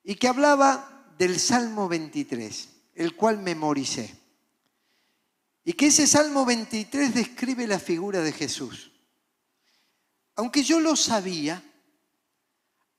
y 0.02 0.16
que 0.16 0.26
hablaba 0.26 1.14
del 1.18 1.38
Salmo 1.38 1.88
23, 1.88 2.68
el 2.94 3.14
cual 3.14 3.38
memoricé. 3.38 4.21
Y 5.64 5.74
que 5.74 5.86
ese 5.86 6.06
Salmo 6.06 6.44
23 6.44 7.14
describe 7.14 7.66
la 7.66 7.78
figura 7.78 8.20
de 8.20 8.32
Jesús. 8.32 8.90
Aunque 10.34 10.62
yo 10.62 10.80
lo 10.80 10.96
sabía, 10.96 11.62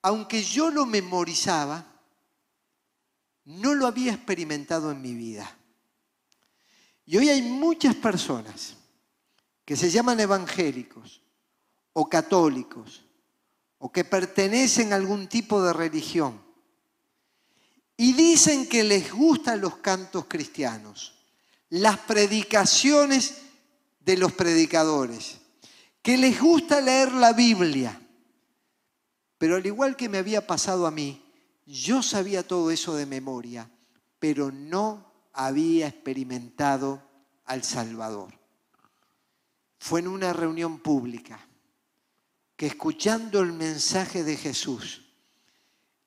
aunque 0.02 0.44
yo 0.44 0.70
lo 0.70 0.86
memorizaba, 0.86 1.86
no 3.46 3.74
lo 3.74 3.88
había 3.88 4.14
experimentado 4.14 4.92
en 4.92 5.02
mi 5.02 5.14
vida. 5.14 5.58
Y 7.06 7.18
hoy 7.18 7.30
hay 7.30 7.42
muchas 7.42 7.96
personas 7.96 8.78
que 9.66 9.76
se 9.76 9.90
llaman 9.90 10.20
evangélicos 10.20 11.22
o 11.94 12.08
católicos 12.08 13.04
o 13.78 13.92
que 13.92 14.06
pertenecen 14.06 14.94
a 14.94 14.96
algún 14.96 15.28
tipo 15.28 15.62
de 15.62 15.74
religión 15.74 16.42
y 17.98 18.14
dicen 18.14 18.68
que 18.68 18.84
les 18.84 19.12
gustan 19.12 19.62
los 19.62 19.78
cantos 19.78 20.26
cristianos, 20.26 21.13
las 21.74 21.98
predicaciones 21.98 23.42
de 24.00 24.16
los 24.16 24.32
predicadores, 24.34 25.40
que 26.04 26.20
les 26.20 26.40
gusta 26.40 26.80
leer 26.80 27.12
la 27.14 27.34
Biblia. 27.34 28.00
Pero 29.40 29.56
al 29.56 29.66
igual 29.66 29.96
que 29.96 30.08
me 30.08 30.20
había 30.20 30.46
pasado 30.46 30.86
a 30.86 30.92
mí, 30.92 31.26
yo 31.66 32.04
sabía 32.04 32.48
todo 32.48 32.70
eso 32.70 32.96
de 32.96 33.08
memoria, 33.08 33.72
pero 34.20 34.52
no 34.52 35.12
había 35.34 35.88
experimentado 35.88 37.02
al 37.46 37.64
Salvador. 37.64 38.40
Fue 39.80 40.02
en 40.02 40.10
una 40.10 40.32
reunión 40.32 40.78
pública 40.78 41.40
que 42.56 42.68
escuchando 42.68 43.40
el 43.40 43.52
mensaje 43.52 44.24
de 44.24 44.38
Jesús, 44.38 45.08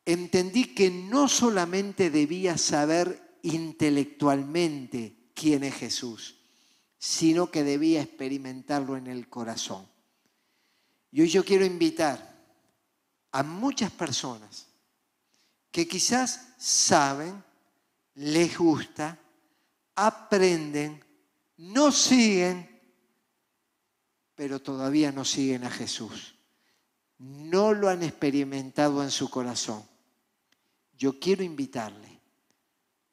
entendí 0.04 0.76
que 0.76 0.92
no 0.92 1.26
solamente 1.26 2.08
debía 2.10 2.56
saber 2.56 3.40
intelectualmente 3.42 5.25
quién 5.36 5.62
es 5.62 5.74
Jesús, 5.74 6.34
sino 6.98 7.50
que 7.50 7.62
debía 7.62 8.00
experimentarlo 8.00 8.96
en 8.96 9.06
el 9.06 9.28
corazón. 9.28 9.86
Y 11.12 11.20
hoy 11.20 11.28
yo 11.28 11.44
quiero 11.44 11.64
invitar 11.64 12.34
a 13.30 13.42
muchas 13.42 13.92
personas 13.92 14.66
que 15.70 15.86
quizás 15.86 16.54
saben, 16.56 17.44
les 18.14 18.56
gusta, 18.56 19.18
aprenden, 19.94 21.04
no 21.58 21.92
siguen, 21.92 22.80
pero 24.34 24.60
todavía 24.60 25.12
no 25.12 25.24
siguen 25.24 25.64
a 25.64 25.70
Jesús. 25.70 26.34
No 27.18 27.74
lo 27.74 27.90
han 27.90 28.02
experimentado 28.02 29.02
en 29.02 29.10
su 29.10 29.28
corazón. 29.28 29.86
Yo 30.96 31.20
quiero 31.20 31.44
invitarle 31.44 32.15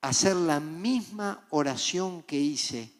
hacer 0.03 0.35
la 0.35 0.59
misma 0.59 1.47
oración 1.49 2.23
que 2.23 2.37
hice 2.37 2.91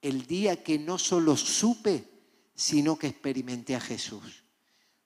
el 0.00 0.26
día 0.26 0.64
que 0.64 0.78
no 0.78 0.96
solo 0.96 1.36
supe, 1.36 2.08
sino 2.54 2.98
que 2.98 3.08
experimenté 3.08 3.76
a 3.76 3.80
Jesús. 3.80 4.44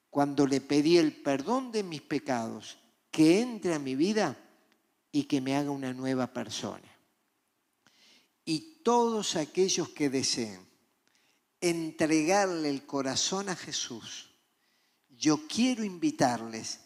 Cuando 0.09 0.47
le 0.47 0.61
pedí 0.61 0.99
el 0.99 1.21
perdón 1.21 1.73
de 1.73 1.83
mis 1.83 2.01
pecados 2.01 2.79
que 3.11 3.41
entre 3.41 3.75
a 3.75 3.81
mi 3.81 3.97
vida 3.97 4.39
y 5.11 5.25
que 5.25 5.41
me 5.41 5.57
haga 5.57 5.73
una 5.73 5.93
nueva 5.93 6.33
persona. 6.33 6.97
Y 8.45 8.81
todos 8.85 9.35
aquellos 9.35 9.89
que 9.89 10.11
deseen 10.11 10.65
entregarle 11.61 12.71
el 12.71 12.87
corazón 12.87 13.49
a 13.49 13.57
Jesús, 13.57 14.31
yo 15.09 15.49
quiero 15.49 15.83
invitarles 15.83 16.79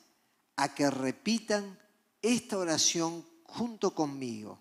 a 0.57 0.75
que 0.75 0.89
repitan 0.89 1.79
esta 2.23 2.57
oración 2.57 3.36
junto 3.57 3.95
conmigo. 3.95 4.59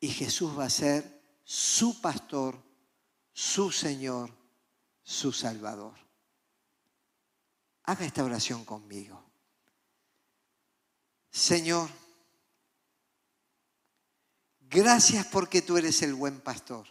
Y 0.00 0.08
Jesús 0.08 0.58
va 0.58 0.64
a 0.64 0.70
ser 0.70 1.22
su 1.44 2.00
pastor, 2.00 2.60
su 3.32 3.70
Señor, 3.70 4.30
su 5.02 5.32
Salvador. 5.32 5.94
Haga 7.84 8.04
esta 8.04 8.24
oración 8.24 8.64
conmigo. 8.64 9.22
Señor, 11.30 11.88
gracias 14.60 15.26
porque 15.26 15.62
tú 15.62 15.76
eres 15.76 16.02
el 16.02 16.14
buen 16.14 16.40
pastor, 16.40 16.86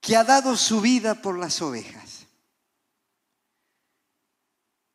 que 0.00 0.16
ha 0.16 0.24
dado 0.24 0.56
su 0.56 0.80
vida 0.80 1.20
por 1.20 1.38
las 1.38 1.60
ovejas. 1.60 2.26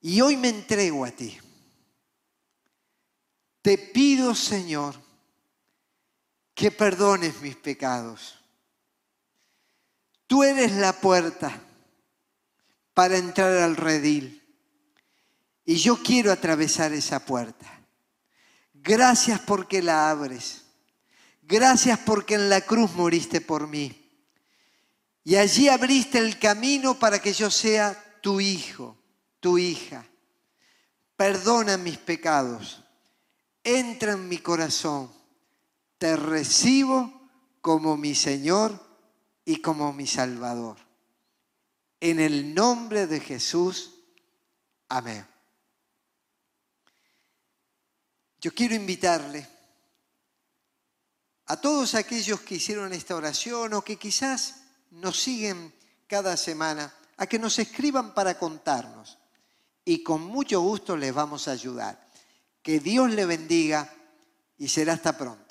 Y 0.01 0.21
hoy 0.21 0.37
me 0.37 0.49
entrego 0.49 1.05
a 1.05 1.11
ti. 1.11 1.39
Te 3.65 3.79
pido, 3.79 4.35
Señor, 4.35 4.93
que 6.53 6.69
perdones 6.69 7.41
mis 7.41 7.55
pecados. 7.55 8.37
Tú 10.27 10.43
eres 10.43 10.73
la 10.73 10.93
puerta 10.93 11.63
para 12.93 13.17
entrar 13.17 13.57
al 13.57 13.75
redil. 13.75 14.39
Y 15.65 15.77
yo 15.77 15.97
quiero 15.97 16.31
atravesar 16.31 16.93
esa 16.93 17.25
puerta. 17.25 17.65
Gracias 18.71 19.39
porque 19.39 19.81
la 19.81 20.11
abres. 20.11 20.65
Gracias 21.41 21.97
porque 21.97 22.35
en 22.35 22.49
la 22.49 22.61
cruz 22.61 22.93
moriste 22.93 23.41
por 23.41 23.65
mí. 23.67 23.99
Y 25.23 25.37
allí 25.37 25.69
abriste 25.69 26.19
el 26.19 26.37
camino 26.37 26.99
para 26.99 27.17
que 27.17 27.33
yo 27.33 27.49
sea 27.49 28.19
tu 28.21 28.39
hijo, 28.39 28.95
tu 29.39 29.57
hija. 29.57 30.05
Perdona 31.17 31.77
mis 31.77 31.97
pecados. 31.97 32.84
Entra 33.65 34.11
en 34.11 34.29
mi 34.29 34.37
corazón. 34.37 35.11
Te 35.97 36.15
recibo 36.15 37.11
como 37.61 37.97
mi 37.97 38.13
Señor 38.13 38.79
y 39.43 39.59
como 39.59 39.91
mi 39.91 40.05
Salvador. 40.05 40.77
En 41.99 42.19
el 42.19 42.53
nombre 42.53 43.07
de 43.07 43.19
Jesús, 43.19 43.95
amén. 44.87 45.25
Yo 48.39 48.53
quiero 48.53 48.75
invitarle 48.75 49.47
a 51.47 51.59
todos 51.59 51.95
aquellos 51.95 52.41
que 52.41 52.55
hicieron 52.55 52.93
esta 52.93 53.15
oración 53.15 53.73
o 53.73 53.81
que 53.81 53.97
quizás 53.97 54.61
nos 54.91 55.19
siguen 55.19 55.73
cada 56.05 56.37
semana, 56.37 56.93
a 57.17 57.25
que 57.25 57.39
nos 57.39 57.57
escriban 57.57 58.13
para 58.13 58.37
contarnos. 58.37 59.17
Y 59.83 60.03
con 60.03 60.21
mucho 60.21 60.61
gusto 60.61 60.95
les 60.95 61.11
vamos 61.11 61.47
a 61.47 61.51
ayudar. 61.53 62.04
Que 62.65 62.79
Dios 62.79 63.11
le 63.11 63.27
bendiga 63.27 63.87
y 64.57 64.69
será 64.69 64.93
hasta 64.93 65.15
pronto. 65.15 65.44